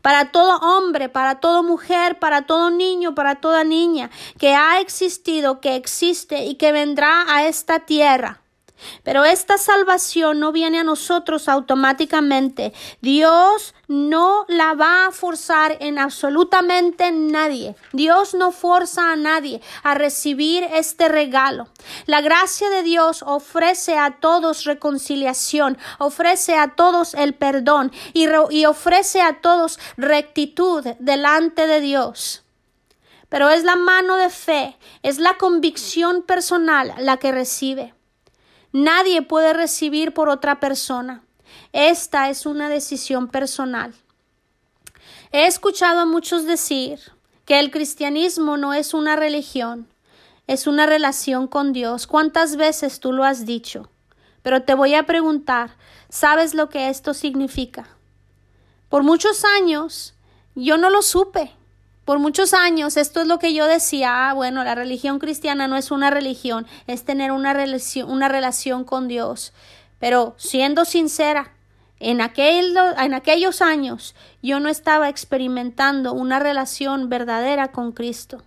para 0.02 0.32
todo 0.32 0.56
hombre, 0.58 1.08
para 1.08 1.38
toda 1.40 1.62
mujer, 1.62 2.18
para 2.18 2.42
todo 2.42 2.70
niño, 2.70 3.14
para 3.14 3.36
toda 3.36 3.62
niña, 3.62 4.10
que 4.38 4.54
ha 4.54 4.80
existido, 4.80 5.60
que 5.60 5.76
existe 5.76 6.44
y 6.44 6.56
que 6.56 6.72
vendrá 6.72 7.24
a 7.28 7.46
esta 7.46 7.80
tierra. 7.80 8.40
Pero 9.02 9.24
esta 9.24 9.58
salvación 9.58 10.40
no 10.40 10.52
viene 10.52 10.80
a 10.80 10.84
nosotros 10.84 11.48
automáticamente. 11.48 12.72
Dios 13.00 13.74
no 13.88 14.44
la 14.48 14.74
va 14.74 15.06
a 15.06 15.12
forzar 15.12 15.76
en 15.80 15.98
absolutamente 15.98 17.10
nadie. 17.12 17.76
Dios 17.92 18.34
no 18.34 18.52
forza 18.52 19.12
a 19.12 19.16
nadie 19.16 19.60
a 19.82 19.94
recibir 19.94 20.64
este 20.72 21.08
regalo. 21.08 21.68
La 22.06 22.20
gracia 22.20 22.68
de 22.70 22.82
Dios 22.82 23.22
ofrece 23.26 23.96
a 23.96 24.18
todos 24.20 24.64
reconciliación, 24.64 25.78
ofrece 25.98 26.56
a 26.56 26.74
todos 26.74 27.14
el 27.14 27.34
perdón 27.34 27.92
y, 28.12 28.26
y 28.50 28.66
ofrece 28.66 29.22
a 29.22 29.40
todos 29.40 29.78
rectitud 29.96 30.84
delante 30.98 31.66
de 31.66 31.80
Dios 31.80 32.42
pero 33.28 33.50
es 33.50 33.64
la 33.64 33.74
mano 33.76 34.16
de 34.16 34.30
fe, 34.30 34.78
es 35.02 35.18
la 35.18 35.36
convicción 35.36 36.22
personal 36.22 36.94
la 36.98 37.16
que 37.16 37.32
recibe. 37.32 37.95
Nadie 38.78 39.22
puede 39.22 39.54
recibir 39.54 40.12
por 40.12 40.28
otra 40.28 40.60
persona. 40.60 41.22
Esta 41.72 42.28
es 42.28 42.44
una 42.44 42.68
decisión 42.68 43.28
personal. 43.28 43.94
He 45.32 45.46
escuchado 45.46 46.00
a 46.00 46.04
muchos 46.04 46.44
decir 46.44 47.00
que 47.46 47.58
el 47.58 47.70
cristianismo 47.70 48.58
no 48.58 48.74
es 48.74 48.92
una 48.92 49.16
religión, 49.16 49.88
es 50.46 50.66
una 50.66 50.84
relación 50.84 51.46
con 51.46 51.72
Dios. 51.72 52.06
¿Cuántas 52.06 52.56
veces 52.56 53.00
tú 53.00 53.12
lo 53.12 53.24
has 53.24 53.46
dicho? 53.46 53.88
Pero 54.42 54.62
te 54.64 54.74
voy 54.74 54.94
a 54.94 55.06
preguntar, 55.06 55.74
¿sabes 56.10 56.52
lo 56.52 56.68
que 56.68 56.90
esto 56.90 57.14
significa? 57.14 57.88
Por 58.90 59.04
muchos 59.04 59.42
años 59.58 60.12
yo 60.54 60.76
no 60.76 60.90
lo 60.90 61.00
supe. 61.00 61.55
Por 62.06 62.20
muchos 62.20 62.54
años 62.54 62.96
esto 62.96 63.20
es 63.20 63.26
lo 63.26 63.40
que 63.40 63.52
yo 63.52 63.66
decía, 63.66 64.30
ah, 64.30 64.32
bueno, 64.32 64.62
la 64.62 64.76
religión 64.76 65.18
cristiana 65.18 65.66
no 65.66 65.76
es 65.76 65.90
una 65.90 66.08
religión, 66.08 66.64
es 66.86 67.04
tener 67.04 67.32
una 67.32 67.52
relación, 67.52 68.08
una 68.08 68.28
relación 68.28 68.84
con 68.84 69.08
Dios. 69.08 69.52
Pero 69.98 70.36
siendo 70.38 70.84
sincera, 70.84 71.52
en, 71.98 72.20
en 72.20 73.14
aquellos 73.14 73.60
años 73.60 74.14
yo 74.40 74.60
no 74.60 74.68
estaba 74.68 75.08
experimentando 75.08 76.12
una 76.12 76.38
relación 76.38 77.08
verdadera 77.08 77.72
con 77.72 77.90
Cristo. 77.90 78.40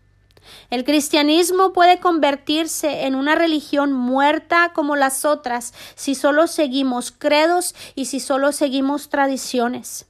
El 0.70 0.86
cristianismo 0.86 1.74
puede 1.74 2.00
convertirse 2.00 3.08
en 3.08 3.14
una 3.14 3.36
religión 3.36 3.92
muerta 3.92 4.72
como 4.74 4.96
las 4.96 5.26
otras 5.26 5.74
si 5.96 6.16
solo 6.16 6.48
seguimos 6.48 7.12
credos 7.12 7.76
y 7.94 8.06
si 8.06 8.22
solo 8.22 8.54
seguimos 8.54 9.10
tradiciones. 9.10 10.06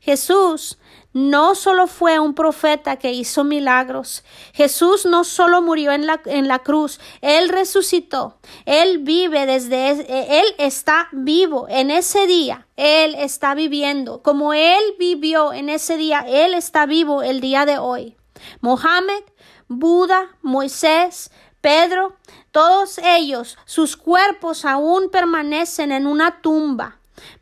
Jesús 0.00 0.78
no 1.16 1.54
solo 1.54 1.86
fue 1.86 2.18
un 2.18 2.34
profeta 2.34 2.96
que 2.96 3.10
hizo 3.10 3.42
milagros. 3.42 4.22
Jesús 4.52 5.06
no 5.06 5.24
solo 5.24 5.62
murió 5.62 5.92
en 5.92 6.04
la, 6.04 6.20
en 6.26 6.46
la 6.46 6.58
cruz, 6.58 7.00
Él 7.22 7.48
resucitó. 7.48 8.36
Él 8.66 8.98
vive 8.98 9.46
desde, 9.46 10.40
Él 10.40 10.44
está 10.58 11.08
vivo 11.12 11.68
en 11.70 11.90
ese 11.90 12.26
día. 12.26 12.68
Él 12.76 13.14
está 13.14 13.54
viviendo. 13.54 14.22
Como 14.22 14.52
Él 14.52 14.82
vivió 14.98 15.54
en 15.54 15.70
ese 15.70 15.96
día, 15.96 16.22
Él 16.28 16.52
está 16.52 16.84
vivo 16.84 17.22
el 17.22 17.40
día 17.40 17.64
de 17.64 17.78
hoy. 17.78 18.14
Mohammed, 18.60 19.24
Buda, 19.68 20.36
Moisés, 20.42 21.30
Pedro, 21.62 22.14
todos 22.50 22.98
ellos, 22.98 23.56
sus 23.64 23.96
cuerpos 23.96 24.66
aún 24.66 25.08
permanecen 25.08 25.92
en 25.92 26.06
una 26.06 26.42
tumba. 26.42 26.95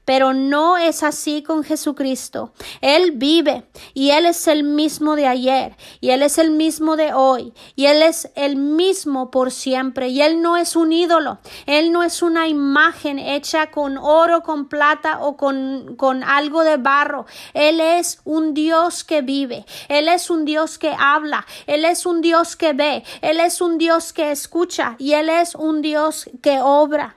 Pero 0.05 0.35
no 0.35 0.77
es 0.77 1.03
así 1.03 1.43
con 1.43 1.65
Jesucristo. 1.65 2.53
Él 2.81 3.13
vive 3.13 3.65
y 3.95 4.11
Él 4.11 4.27
es 4.27 4.47
el 4.49 4.65
mismo 4.65 5.17
de 5.17 5.27
ayer 5.27 5.77
y 6.01 6.11
Él 6.11 6.23
es 6.23 6.39
el 6.39 6.51
mismo 6.51 6.97
de 6.97 7.13
hoy 7.13 7.53
y 7.75 7.87
Él 7.87 8.03
es 8.03 8.31
el 8.35 8.57
mismo 8.57 9.31
por 9.31 9.51
siempre 9.51 10.09
y 10.09 10.23
Él 10.23 10.43
no 10.43 10.57
es 10.57 10.77
un 10.77 10.93
ídolo. 10.93 11.39
Él 11.67 11.93
no 11.93 12.03
es 12.03 12.23
una 12.23 12.49
imagen 12.49 13.19
hecha 13.19 13.71
con 13.71 13.97
oro, 13.99 14.43
con 14.43 14.69
plata 14.69 15.19
o 15.21 15.37
con, 15.37 15.97
con 15.97 16.23
algo 16.23 16.65
de 16.65 16.77
barro. 16.77 17.27
Él 17.55 17.81
es 17.81 18.21
un 18.25 18.55
Dios 18.55 19.05
que 19.05 19.23
vive. 19.23 19.65
Él 19.89 20.09
es 20.09 20.31
un 20.31 20.45
Dios 20.45 20.79
que 20.79 20.95
habla. 20.99 21.47
Él 21.67 21.85
es 21.85 22.07
un 22.07 22.21
Dios 22.21 22.57
que 22.57 22.73
ve. 22.73 23.05
Él 23.23 23.41
es 23.41 23.61
un 23.61 23.79
Dios 23.79 24.13
que 24.13 24.31
escucha 24.31 24.97
y 24.99 25.13
Él 25.13 25.29
es 25.29 25.55
un 25.55 25.83
Dios 25.83 26.29
que 26.43 26.61
obra. 26.61 27.17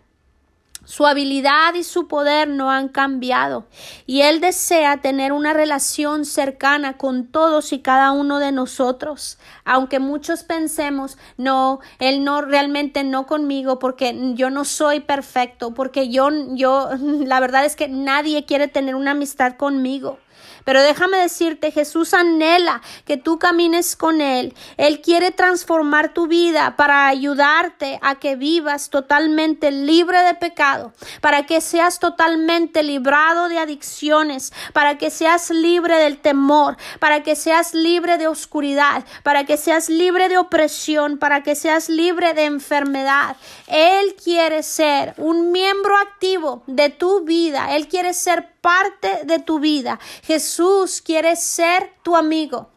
Su 0.87 1.05
habilidad 1.05 1.73
y 1.73 1.83
su 1.83 2.07
poder 2.07 2.47
no 2.47 2.71
han 2.71 2.87
cambiado 2.87 3.67
y 4.05 4.21
Él 4.21 4.39
desea 4.39 5.01
tener 5.01 5.33
una 5.33 5.51
relación 5.51 6.23
cercana 6.23 6.95
con 6.95 7.27
todos 7.27 7.73
y 7.73 7.79
cada 7.79 8.13
uno 8.13 8.39
de 8.39 8.53
nosotros. 8.53 9.37
Aunque 9.65 9.99
muchos 9.99 10.43
pensemos, 10.43 11.17
no, 11.35 11.81
Él 11.99 12.23
no 12.23 12.41
realmente 12.41 13.03
no 13.03 13.27
conmigo 13.27 13.79
porque 13.79 14.17
yo 14.35 14.49
no 14.49 14.63
soy 14.63 15.01
perfecto, 15.01 15.73
porque 15.73 16.07
yo, 16.07 16.29
yo, 16.55 16.87
la 17.01 17.41
verdad 17.41 17.65
es 17.65 17.75
que 17.75 17.89
nadie 17.89 18.45
quiere 18.45 18.69
tener 18.69 18.95
una 18.95 19.11
amistad 19.11 19.57
conmigo. 19.57 20.19
Pero 20.67 20.81
déjame 20.81 21.19
decirte, 21.19 21.71
Jesús 21.71 22.13
anhela 22.13 22.81
que 23.05 23.15
tú 23.15 23.39
camines 23.39 23.95
con 23.95 24.19
Él. 24.19 24.53
Él 24.75 24.99
quiere 24.99 25.31
transformar 25.31 26.13
tu 26.13 26.27
vida 26.27 26.75
para 26.75 27.07
ayudarte 27.07 27.99
a 28.01 28.15
que 28.15 28.35
vivas 28.35 28.89
totalmente 28.89 29.71
libre 29.71 30.21
de 30.23 30.33
pecado, 30.33 30.91
para 31.21 31.45
que 31.45 31.61
seas 31.61 31.99
totalmente 31.99 32.83
librado 32.83 33.47
de 33.47 33.59
adicciones, 33.59 34.51
para 34.73 34.97
que 34.97 35.09
seas 35.09 35.51
libre 35.51 35.95
del 35.99 36.17
temor, 36.17 36.75
para 36.99 37.23
que 37.23 37.37
seas 37.37 37.73
libre 37.73 38.17
de 38.17 38.27
oscuridad, 38.27 39.05
para 39.23 39.45
que 39.45 39.55
seas 39.55 39.87
libre 39.87 40.27
de 40.27 40.37
opresión, 40.37 41.17
para 41.17 41.43
que 41.43 41.55
seas 41.55 41.87
libre 41.87 42.33
de 42.33 42.43
enfermedad. 42.43 43.37
Él 43.67 44.15
quiere 44.21 44.63
ser 44.63 45.13
un 45.15 45.53
miembro 45.53 45.95
activo 45.95 46.63
de 46.67 46.89
tu 46.89 47.23
vida. 47.23 47.73
Él 47.73 47.87
quiere 47.87 48.13
ser 48.13 48.56
parte 48.67 49.23
de 49.23 49.39
tu 49.39 49.59
vida. 49.59 49.97
Jesús 50.23 51.01
quiere 51.01 51.37
ser 51.37 51.93
tu 52.03 52.17
amigo. 52.17 52.69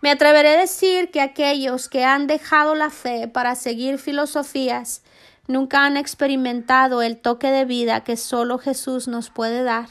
Me 0.00 0.12
atreveré 0.12 0.50
a 0.50 0.60
decir 0.60 1.10
que 1.10 1.20
aquellos 1.20 1.88
que 1.88 2.04
han 2.04 2.28
dejado 2.28 2.76
la 2.76 2.90
fe 2.90 3.26
para 3.26 3.56
seguir 3.56 3.98
filosofías 3.98 5.02
nunca 5.48 5.84
han 5.84 5.96
experimentado 5.96 7.02
el 7.02 7.18
toque 7.18 7.50
de 7.50 7.64
vida 7.64 8.04
que 8.04 8.16
solo 8.16 8.58
Jesús 8.58 9.08
nos 9.08 9.28
puede 9.28 9.64
dar. 9.64 9.88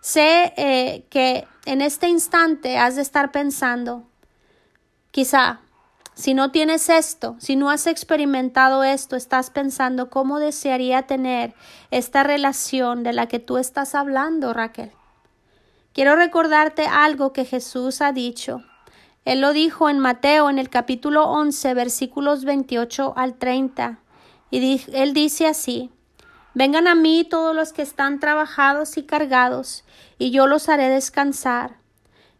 Sé 0.00 0.54
eh, 0.56 1.04
que 1.10 1.46
en 1.66 1.82
este 1.82 2.08
instante 2.08 2.78
has 2.78 2.96
de 2.96 3.02
estar 3.02 3.30
pensando, 3.30 4.08
quizá 5.10 5.60
si 6.18 6.34
no 6.34 6.50
tienes 6.50 6.88
esto, 6.88 7.36
si 7.38 7.54
no 7.54 7.70
has 7.70 7.86
experimentado 7.86 8.82
esto, 8.82 9.14
estás 9.14 9.50
pensando 9.50 10.10
cómo 10.10 10.40
desearía 10.40 11.02
tener 11.02 11.54
esta 11.92 12.24
relación 12.24 13.04
de 13.04 13.12
la 13.12 13.28
que 13.28 13.38
tú 13.38 13.56
estás 13.56 13.94
hablando, 13.94 14.52
Raquel. 14.52 14.90
quiero 15.92 16.16
recordarte 16.16 16.86
algo 16.86 17.32
que 17.32 17.44
Jesús 17.44 18.00
ha 18.00 18.10
dicho. 18.10 18.64
Él 19.24 19.40
lo 19.40 19.52
dijo 19.52 19.88
en 19.88 20.00
Mateo 20.00 20.50
en 20.50 20.58
el 20.58 20.70
capítulo 20.70 21.22
11 21.28 21.72
versículos 21.74 22.44
28 22.44 23.12
al 23.14 23.34
30. 23.34 24.00
Y 24.50 24.82
él 24.92 25.14
dice 25.14 25.46
así, 25.46 25.92
Vengan 26.52 26.88
a 26.88 26.96
mí 26.96 27.22
todos 27.30 27.54
los 27.54 27.72
que 27.72 27.82
están 27.82 28.18
trabajados 28.18 28.96
y 28.96 29.04
cargados, 29.04 29.84
y 30.18 30.32
yo 30.32 30.48
los 30.48 30.68
haré 30.68 30.88
descansar. 30.88 31.76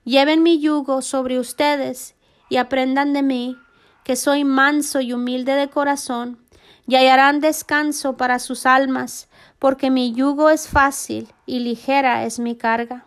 Lleven 0.02 0.42
mi 0.42 0.58
yugo 0.58 1.00
sobre 1.00 1.38
ustedes 1.38 2.16
y 2.48 2.56
aprendan 2.56 3.12
de 3.12 3.22
mí, 3.22 3.56
que 4.08 4.16
soy 4.16 4.42
manso 4.42 5.02
y 5.02 5.12
humilde 5.12 5.52
de 5.52 5.68
corazón, 5.68 6.38
y 6.86 6.96
hallarán 6.96 7.40
descanso 7.40 8.16
para 8.16 8.38
sus 8.38 8.64
almas, 8.64 9.28
porque 9.58 9.90
mi 9.90 10.14
yugo 10.14 10.48
es 10.48 10.66
fácil 10.66 11.28
y 11.44 11.58
ligera 11.58 12.24
es 12.24 12.38
mi 12.38 12.56
carga. 12.56 13.04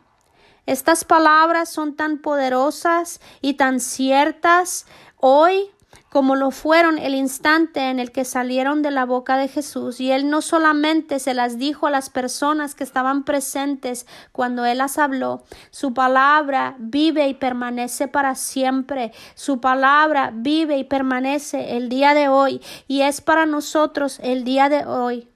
Estas 0.68 1.04
palabras 1.04 1.70
son 1.70 1.96
tan 1.96 2.20
poderosas 2.20 3.20
y 3.42 3.56
tan 3.56 3.80
ciertas 3.80 4.86
hoy 5.18 5.72
como 6.12 6.36
lo 6.36 6.52
fueron 6.52 6.98
el 6.98 7.16
instante 7.16 7.90
en 7.90 7.98
el 7.98 8.12
que 8.12 8.26
salieron 8.26 8.82
de 8.82 8.92
la 8.92 9.06
boca 9.06 9.38
de 9.38 9.48
Jesús, 9.48 10.02
y 10.02 10.12
él 10.12 10.30
no 10.30 10.42
solamente 10.42 11.20
se 11.20 11.34
las 11.34 11.58
dijo 11.58 11.88
a 11.88 11.90
las 11.90 12.10
personas 12.10 12.76
que 12.76 12.84
estaban 12.84 13.24
presentes 13.24 14.06
cuando 14.34 14.66
él 14.66 14.80
las 14.80 14.98
habló, 14.98 15.44
su 15.70 15.94
palabra 15.94 16.76
vive 16.80 17.30
y 17.30 17.34
permanece 17.34 18.10
para 18.10 18.36
siempre, 18.36 19.14
su 19.36 19.62
palabra 19.62 20.32
vive 20.34 20.78
y 20.78 20.84
permanece 20.84 21.78
el 21.78 21.88
día 21.88 22.14
de 22.14 22.28
hoy, 22.28 22.62
y 22.90 23.04
es 23.04 23.22
para 23.22 23.46
nosotros 23.46 24.20
el 24.22 24.44
día 24.44 24.68
de 24.68 24.86
hoy. 24.86 25.30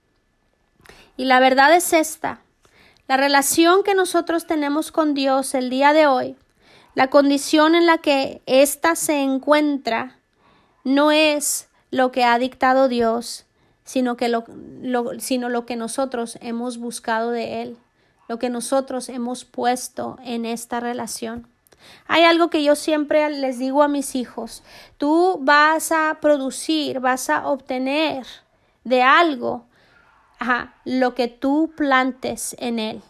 Y 1.15 1.23
la 1.23 1.39
verdad 1.39 1.73
es 1.73 1.93
esta, 1.93 2.41
la 3.07 3.15
relación 3.15 3.81
que 3.83 3.95
nosotros 3.95 4.45
tenemos 4.45 4.91
con 4.91 5.13
Dios 5.13 5.55
el 5.55 5.69
día 5.69 5.93
de 5.93 6.05
hoy, 6.05 6.35
la 6.95 7.09
condición 7.09 7.75
en 7.75 7.85
la 7.85 7.99
que 7.99 8.41
ésta 8.45 8.95
se 8.95 9.21
encuentra, 9.21 10.17
no 10.85 11.11
es 11.11 11.67
lo 11.91 12.13
que 12.13 12.23
ha 12.23 12.39
dictado 12.39 12.87
Dios, 12.87 13.45
sino, 13.83 14.15
que 14.15 14.29
lo, 14.29 14.45
sino 15.19 15.49
lo 15.49 15.65
que 15.65 15.75
nosotros 15.75 16.37
hemos 16.41 16.77
buscado 16.77 17.31
de 17.31 17.61
Él, 17.61 17.77
lo 18.29 18.39
que 18.39 18.49
nosotros 18.49 19.09
hemos 19.09 19.43
puesto 19.43 20.17
en 20.23 20.45
esta 20.45 20.79
relación. 20.79 21.47
Hay 22.07 22.23
algo 22.23 22.49
que 22.49 22.63
yo 22.63 22.75
siempre 22.75 23.29
les 23.29 23.59
digo 23.59 23.83
a 23.83 23.87
mis 23.87 24.15
hijos, 24.15 24.63
tú 24.97 25.39
vas 25.41 25.91
a 25.91 26.19
producir, 26.21 26.99
vas 26.99 27.29
a 27.29 27.47
obtener 27.47 28.25
de 28.83 29.03
algo 29.03 29.65
lo 30.83 31.15
que 31.15 31.27
tú 31.27 31.71
plantes 31.75 32.55
en 32.59 32.79
Él. 32.79 33.01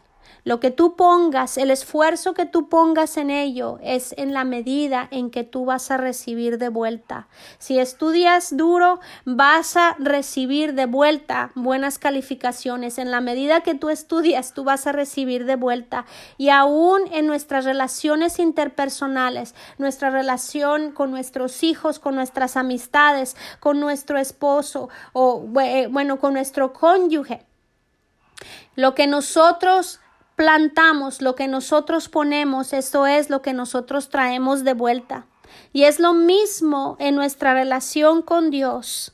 Lo 0.46 0.60
que 0.60 0.70
tú 0.70 0.96
pongas, 0.96 1.58
el 1.58 1.72
esfuerzo 1.72 2.36
que 2.36 2.46
tú 2.46 2.70
pongas 2.70 3.18
en 3.18 3.32
ello 3.32 3.80
es 3.82 4.14
en 4.16 4.32
la 4.32 4.44
medida 4.44 5.08
en 5.10 5.32
que 5.32 5.44
tú 5.44 5.66
vas 5.66 5.90
a 5.90 5.98
recibir 5.98 6.60
de 6.60 6.70
vuelta. 6.70 7.28
Si 7.58 7.80
estudias 7.80 8.56
duro, 8.56 9.00
vas 9.26 9.76
a 9.76 9.96
recibir 9.98 10.76
de 10.76 10.86
vuelta 10.86 11.50
buenas 11.56 11.98
calificaciones. 11.98 13.00
En 13.00 13.10
la 13.10 13.22
medida 13.22 13.62
que 13.62 13.74
tú 13.74 13.90
estudias, 13.90 14.54
tú 14.54 14.64
vas 14.64 14.86
a 14.86 14.92
recibir 14.92 15.46
de 15.46 15.56
vuelta. 15.56 16.06
Y 16.38 16.50
aún 16.50 17.02
en 17.12 17.26
nuestras 17.26 17.66
relaciones 17.66 18.38
interpersonales, 18.38 19.56
nuestra 19.80 20.12
relación 20.12 20.92
con 20.92 21.10
nuestros 21.10 21.64
hijos, 21.64 21.98
con 21.98 22.14
nuestras 22.14 22.56
amistades, 22.56 23.36
con 23.60 23.80
nuestro 23.80 24.20
esposo 24.20 24.90
o 25.12 25.44
eh, 25.60 25.88
bueno, 25.90 26.20
con 26.20 26.34
nuestro 26.34 26.72
cónyuge. 26.72 27.44
Lo 28.76 28.94
que 28.94 29.08
nosotros 29.08 30.02
plantamos, 30.36 31.22
lo 31.22 31.36
que 31.36 31.48
nosotros 31.48 32.10
ponemos, 32.10 32.74
eso 32.74 33.08
es 33.08 33.30
lo 33.30 33.42
que 33.42 33.54
nosotros 33.54 34.10
traemos 34.10 34.64
de 34.64 34.74
vuelta. 34.74 35.26
Y 35.74 35.84
es 35.84 36.00
lo 36.00 36.14
mismo 36.14 36.98
en 37.00 37.16
nuestra 37.16 37.54
relación 37.54 38.22
con 38.22 38.50
Dios. 38.50 39.14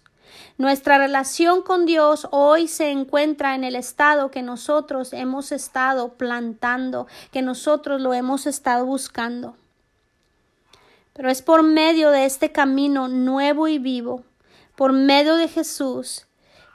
Nuestra 0.58 0.98
relación 0.98 1.64
con 1.64 1.86
Dios 1.86 2.28
hoy 2.32 2.68
se 2.68 2.92
encuentra 2.92 3.56
en 3.56 3.64
el 3.64 3.76
estado 3.76 4.32
que 4.32 4.44
nosotros 4.44 5.12
hemos 5.14 5.52
estado 5.52 6.14
plantando, 6.14 7.08
que 7.32 7.42
nosotros 7.42 8.00
lo 8.00 8.14
hemos 8.14 8.46
estado 8.46 8.86
buscando. 8.86 9.56
Pero 11.14 11.30
es 11.30 11.42
por 11.42 11.64
medio 11.64 12.12
de 12.12 12.26
este 12.26 12.52
camino 12.52 13.08
nuevo 13.08 13.68
y 13.68 13.80
vivo, 13.80 14.24
por 14.76 14.94
medio 14.94 15.36
de 15.36 15.48
Jesús, 15.48 16.28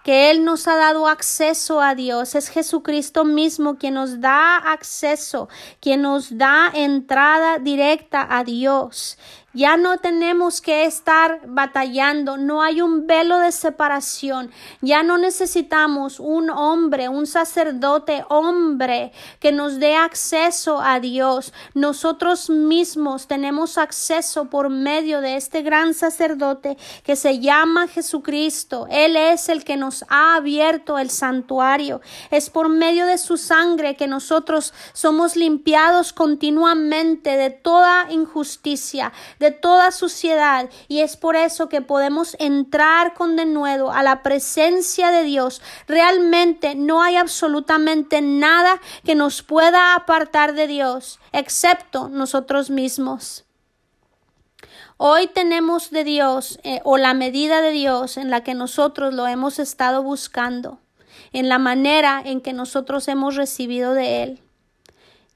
que 0.07 0.31
Él 0.31 0.45
nos 0.45 0.69
ha 0.69 0.77
dado 0.77 1.09
acceso 1.09 1.81
a 1.81 1.97
Dios. 1.97 2.37
Es 2.37 2.49
Jesucristo 2.49 3.25
mismo 3.25 3.77
quien 3.77 3.95
nos 3.95 4.21
da 4.21 4.57
acceso, 4.57 5.49
quien 5.81 6.03
nos 6.03 6.39
da 6.39 6.71
entrada 6.73 7.59
directa 7.59 8.25
a 8.31 8.45
Dios. 8.45 9.19
Ya 9.57 9.79
no 9.79 9.97
tenemos 9.97 10.61
que 10.61 10.85
estar 10.85 11.41
batallando, 11.47 12.37
no 12.37 12.61
hay 12.61 12.83
un 12.83 13.07
velo 13.07 13.39
de 13.39 13.53
separación. 13.53 14.51
Ya 14.83 15.03
no 15.03 15.17
necesitamos 15.17 16.21
un 16.21 16.51
hombre, 16.51 17.09
un 17.09 17.27
sacerdote 17.27 18.23
hombre 18.29 19.13
que 19.41 19.53
nos 19.53 19.79
dé 19.79 19.97
acceso 19.97 20.83
a 20.83 21.01
Dios. 21.01 21.55
Nosotros 21.73 22.51
mismos 22.51 23.29
tenemos 23.29 23.79
acceso 23.79 24.51
por 24.51 24.69
medio 24.69 25.23
de 25.23 25.37
este 25.37 25.63
gran 25.63 25.95
sacerdote 25.95 26.77
que 27.03 27.17
se 27.17 27.39
llama 27.39 27.89
Jesucristo. 27.89 28.87
Él 28.91 29.17
es 29.17 29.49
el 29.49 29.65
que 29.65 29.79
nos 29.79 30.05
ha 30.11 30.37
abierto 30.37 30.99
el 30.99 31.09
santuario. 31.09 32.03
Es 32.31 32.51
por 32.51 32.69
medio 32.69 33.07
de 33.07 33.17
su 33.17 33.39
sangre 33.39 33.97
que 33.97 34.07
nosotros 34.07 34.75
somos 34.93 35.35
limpiados 35.35 36.13
continuamente 36.13 37.39
de 37.39 37.49
toda 37.49 38.13
injusticia, 38.13 39.15
de 39.47 39.53
toda 39.53 39.93
suciedad 39.93 40.69
y 40.89 41.03
es 41.03 41.17
por 41.17 41.37
eso 41.37 41.69
que 41.69 41.81
podemos 41.81 42.37
entrar 42.41 43.15
con 43.15 43.37
denuedo 43.37 43.93
a 43.93 44.03
la 44.03 44.25
presencia 44.25 45.13
de 45.13 45.23
Dios. 45.23 45.63
Realmente 45.87 46.75
no 46.75 47.01
hay 47.01 47.15
absolutamente 47.15 48.23
nada 48.23 48.81
que 49.05 49.15
nos 49.15 49.45
pueda 49.45 49.95
apartar 49.95 50.55
de 50.55 50.67
Dios, 50.67 51.21
excepto 51.33 52.09
nosotros 52.09 52.71
mismos. 52.71 53.45
Hoy 54.97 55.29
tenemos 55.29 55.91
de 55.91 56.03
Dios 56.03 56.59
eh, 56.65 56.81
o 56.83 56.97
la 56.97 57.15
medida 57.15 57.61
de 57.61 57.71
Dios 57.71 58.17
en 58.17 58.31
la 58.31 58.43
que 58.43 58.55
nosotros 58.55 59.15
lo 59.15 59.29
hemos 59.29 59.61
estado 59.61 60.03
buscando, 60.03 60.81
en 61.33 61.49
la 61.49 61.59
manera 61.59 62.21
en 62.25 62.41
que 62.41 62.53
nosotros 62.53 63.07
hemos 63.07 63.37
recibido 63.37 63.95
de 63.95 64.25
Él. 64.25 64.46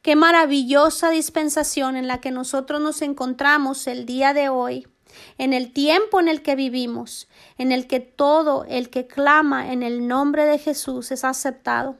Qué 0.02 0.16
maravillosa 0.16 1.10
dispensación 1.10 1.94
en 1.94 2.08
la 2.08 2.22
que 2.22 2.30
nosotros 2.30 2.80
nos 2.80 3.02
encontramos 3.02 3.86
el 3.86 4.06
día 4.06 4.32
de 4.32 4.48
hoy, 4.48 4.88
en 5.36 5.52
el 5.52 5.74
tiempo 5.74 6.20
en 6.20 6.28
el 6.28 6.40
que 6.40 6.56
vivimos, 6.56 7.28
en 7.58 7.70
el 7.70 7.86
que 7.86 8.00
todo 8.00 8.64
el 8.64 8.88
que 8.88 9.06
clama 9.06 9.72
en 9.72 9.82
el 9.82 10.08
nombre 10.08 10.46
de 10.46 10.58
Jesús 10.58 11.12
es 11.12 11.22
aceptado. 11.22 11.98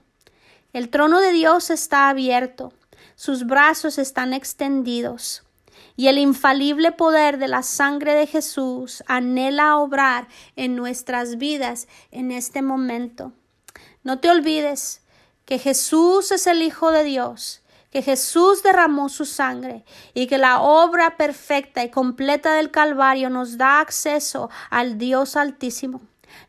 El 0.73 0.89
trono 0.89 1.21
de 1.21 1.31
Dios 1.33 1.69
está 1.69 2.09
abierto, 2.09 2.73
sus 3.17 3.45
brazos 3.45 3.99
están 3.99 4.33
extendidos, 4.33 5.43
y 5.95 6.09
el 6.09 6.17
infalible 6.17 6.93
poder 6.93 7.37
de 7.37 7.49
la 7.49 7.63
sangre 7.63 8.15
de 8.15 8.27
Jesús 8.27 9.05
anhela 9.09 9.77
obrar 9.77 10.27
en 10.57 10.75
nuestras 10.75 11.37
vidas 11.37 11.87
en 12.13 12.33
este 12.33 12.63
momento. 12.63 13.33
No 14.05 14.21
te 14.21 14.31
olvides 14.31 15.03
que 15.45 15.59
Jesús 15.59 16.33
es 16.33 16.47
el 16.47 16.63
Hijo 16.63 16.93
de 16.93 17.05
Dios 17.05 17.60
que 17.90 18.03
Jesús 18.03 18.62
derramó 18.62 19.09
su 19.09 19.24
sangre 19.24 19.85
y 20.14 20.26
que 20.26 20.38
la 20.38 20.61
obra 20.61 21.16
perfecta 21.16 21.83
y 21.83 21.90
completa 21.90 22.55
del 22.55 22.70
Calvario 22.70 23.31
nos 23.31 23.59
da 23.59 23.81
acceso 23.81 24.48
al 24.70 24.96
Dios 24.98 25.37
Altísimo. 25.37 26.00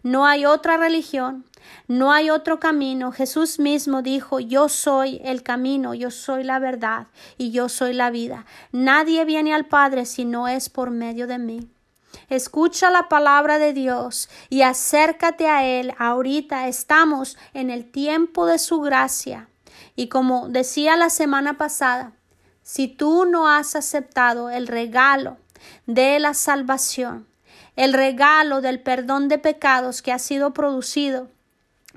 No 0.04 0.26
hay 0.28 0.46
otra 0.46 0.78
religión, 0.78 1.46
no 1.88 2.12
hay 2.12 2.30
otro 2.30 2.60
camino. 2.60 3.12
Jesús 3.12 3.60
mismo 3.60 4.02
dijo, 4.02 4.40
yo 4.40 4.70
soy 4.70 5.20
el 5.24 5.44
camino, 5.44 5.94
yo 5.94 6.12
soy 6.12 6.44
la 6.44 6.60
verdad 6.60 7.08
y 7.38 7.52
yo 7.52 7.70
soy 7.70 7.94
la 7.94 8.12
vida. 8.12 8.46
Nadie 8.72 9.26
viene 9.26 9.54
al 9.54 9.66
Padre 9.66 10.06
si 10.06 10.26
no 10.26 10.48
es 10.48 10.70
por 10.70 10.92
medio 10.92 11.28
de 11.28 11.40
mí. 11.40 11.68
Escucha 12.30 12.92
la 12.92 13.10
palabra 13.10 13.58
de 13.58 13.74
Dios 13.74 14.30
y 14.50 14.62
acércate 14.62 15.48
a 15.48 15.66
Él. 15.66 15.94
Ahorita 15.98 16.68
estamos 16.68 17.38
en 17.54 17.70
el 17.70 17.90
tiempo 17.90 18.46
de 18.46 18.60
su 18.60 18.82
gracia. 18.82 19.48
Y 20.02 20.08
como 20.08 20.50
decía 20.50 20.98
la 20.98 21.12
semana 21.12 21.60
pasada, 21.60 22.14
si 22.64 22.88
tú 22.88 23.26
no 23.26 23.48
has 23.48 23.76
aceptado 23.76 24.50
el 24.50 24.66
regalo 24.66 25.38
de 25.86 26.18
la 26.20 26.34
salvación, 26.34 27.28
el 27.76 27.94
regalo 27.94 28.62
del 28.62 28.82
perdón 28.82 29.28
de 29.28 29.38
pecados 29.38 30.02
que 30.02 30.12
ha 30.12 30.18
sido 30.18 30.54
producido 30.54 31.30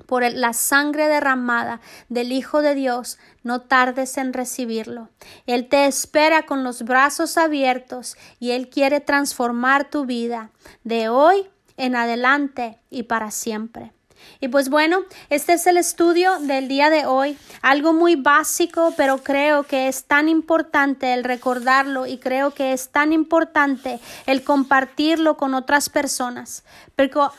por 0.05 0.21
la 0.21 0.53
sangre 0.53 1.07
derramada 1.07 1.81
del 2.07 2.31
Hijo 2.31 2.61
de 2.61 2.75
Dios, 2.75 3.17
no 3.41 3.61
tardes 3.61 4.19
en 4.19 4.33
recibirlo. 4.33 5.09
Él 5.47 5.67
te 5.67 5.87
espera 5.87 6.45
con 6.45 6.63
los 6.63 6.83
brazos 6.83 7.39
abiertos 7.39 8.17
y 8.39 8.51
Él 8.51 8.69
quiere 8.69 8.99
transformar 8.99 9.89
tu 9.89 10.05
vida 10.05 10.51
de 10.83 11.09
hoy 11.09 11.49
en 11.75 11.95
adelante 11.95 12.77
y 12.91 13.01
para 13.01 13.31
siempre. 13.31 13.94
Y 14.39 14.47
pues 14.49 14.69
bueno, 14.69 14.99
este 15.29 15.53
es 15.53 15.65
el 15.67 15.77
estudio 15.77 16.39
del 16.39 16.67
día 16.67 16.89
de 16.89 17.05
hoy, 17.05 17.37
algo 17.61 17.93
muy 17.93 18.15
básico, 18.15 18.93
pero 18.97 19.23
creo 19.23 19.63
que 19.63 19.87
es 19.87 20.03
tan 20.05 20.29
importante 20.29 21.13
el 21.13 21.23
recordarlo 21.23 22.05
y 22.05 22.17
creo 22.17 22.51
que 22.51 22.73
es 22.73 22.89
tan 22.89 23.13
importante 23.13 23.99
el 24.25 24.43
compartirlo 24.43 25.37
con 25.37 25.53
otras 25.53 25.89
personas, 25.89 26.63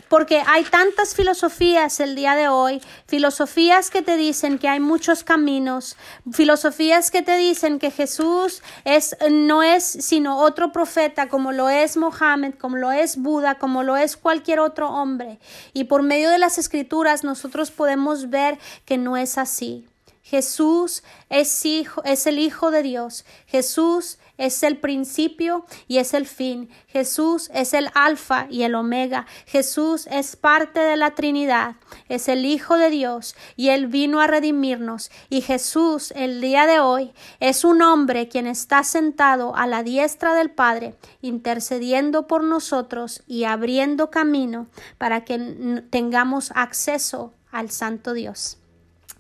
porque 0.09 0.43
hay 0.47 0.65
tantas 0.65 1.15
filosofías 1.15 2.01
el 2.01 2.15
día 2.15 2.35
de 2.35 2.49
hoy, 2.49 2.83
filosofías 3.07 3.91
que 3.91 4.03
te 4.03 4.17
dicen 4.17 4.59
que 4.59 4.69
hay 4.69 4.81
muchos 4.81 5.25
caminos, 5.25 5.97
filosofías 6.31 7.11
que 7.11 7.23
te 7.23 7.37
dicen 7.37 7.79
que 7.79 7.91
Jesús 7.91 8.63
es 8.85 9.17
no 9.31 9.63
es 9.63 9.85
sino 9.85 10.39
otro 10.39 10.73
profeta 10.73 11.29
como 11.29 11.53
lo 11.53 11.71
es 11.71 11.97
Mohammed, 11.97 12.55
como 12.55 12.77
lo 12.77 12.93
es 12.93 13.17
Buda, 13.17 13.57
como 13.57 13.83
lo 13.83 13.97
es 13.97 14.17
cualquier 14.17 14.61
otro 14.61 14.91
hombre, 14.91 15.39
y 15.73 15.85
por 15.85 16.03
medio 16.03 16.31
de 16.31 16.39
las 16.39 16.59
escrituras 16.59 17.25
nosotros 17.25 17.71
podemos 17.71 18.29
ver 18.29 18.59
que 18.85 18.99
no 18.99 19.17
es 19.17 19.39
así. 19.39 19.87
Jesús 20.27 21.05
es, 21.29 21.65
hijo, 21.65 22.03
es 22.03 22.27
el 22.27 22.41
Hijo 22.41 22.73
de 22.73 22.83
Dios. 22.83 23.25
Jesús 23.47 24.19
es 24.39 24.65
el 24.65 24.77
principio 24.77 25.65
y 25.87 25.99
es 25.99 26.15
el 26.15 26.27
fin. 26.27 26.69
Jesús 26.89 27.49
es 27.55 27.73
el 27.75 27.91
alfa 27.95 28.49
y 28.51 28.65
el 28.65 28.75
omega. 28.75 29.27
Jesús 29.47 30.09
es 30.11 30.35
parte 30.35 30.81
de 30.81 30.97
la 30.97 31.15
Trinidad. 31.15 31.77
Es 32.09 32.27
el 32.27 32.45
Hijo 32.45 32.77
de 32.77 32.91
Dios 32.91 33.37
y 33.55 33.69
Él 33.69 33.87
vino 33.87 34.21
a 34.21 34.27
redimirnos. 34.27 35.13
Y 35.31 35.43
Jesús 35.43 36.13
el 36.17 36.41
día 36.41 36.67
de 36.67 36.81
hoy 36.81 37.13
es 37.39 37.63
un 37.63 37.81
hombre 37.81 38.27
quien 38.27 38.49
está 38.49 38.83
sentado 38.83 39.55
a 39.55 39.69
la 39.69 39.85
diestra 39.85 40.35
del 40.35 40.51
Padre, 40.51 40.97
intercediendo 41.23 42.27
por 42.27 42.43
nosotros 42.43 43.23
y 43.29 43.45
abriendo 43.45 44.11
camino 44.11 44.67
para 44.99 45.25
que 45.25 45.85
tengamos 45.91 46.51
acceso 46.57 47.33
al 47.53 47.71
Santo 47.71 48.13
Dios. 48.13 48.59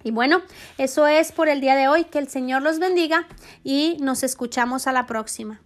Y 0.06 0.12
bueno, 0.12 0.40
eso 0.78 1.08
es 1.08 1.32
por 1.32 1.48
el 1.48 1.60
día 1.60 1.74
de 1.74 1.88
hoy. 1.88 2.04
Que 2.04 2.20
el 2.20 2.28
Señor 2.28 2.62
los 2.62 2.78
bendiga 2.78 3.26
y 3.64 3.96
nos 4.00 4.22
escuchamos 4.22 4.86
a 4.86 4.92
la 4.92 5.04
próxima. 5.04 5.60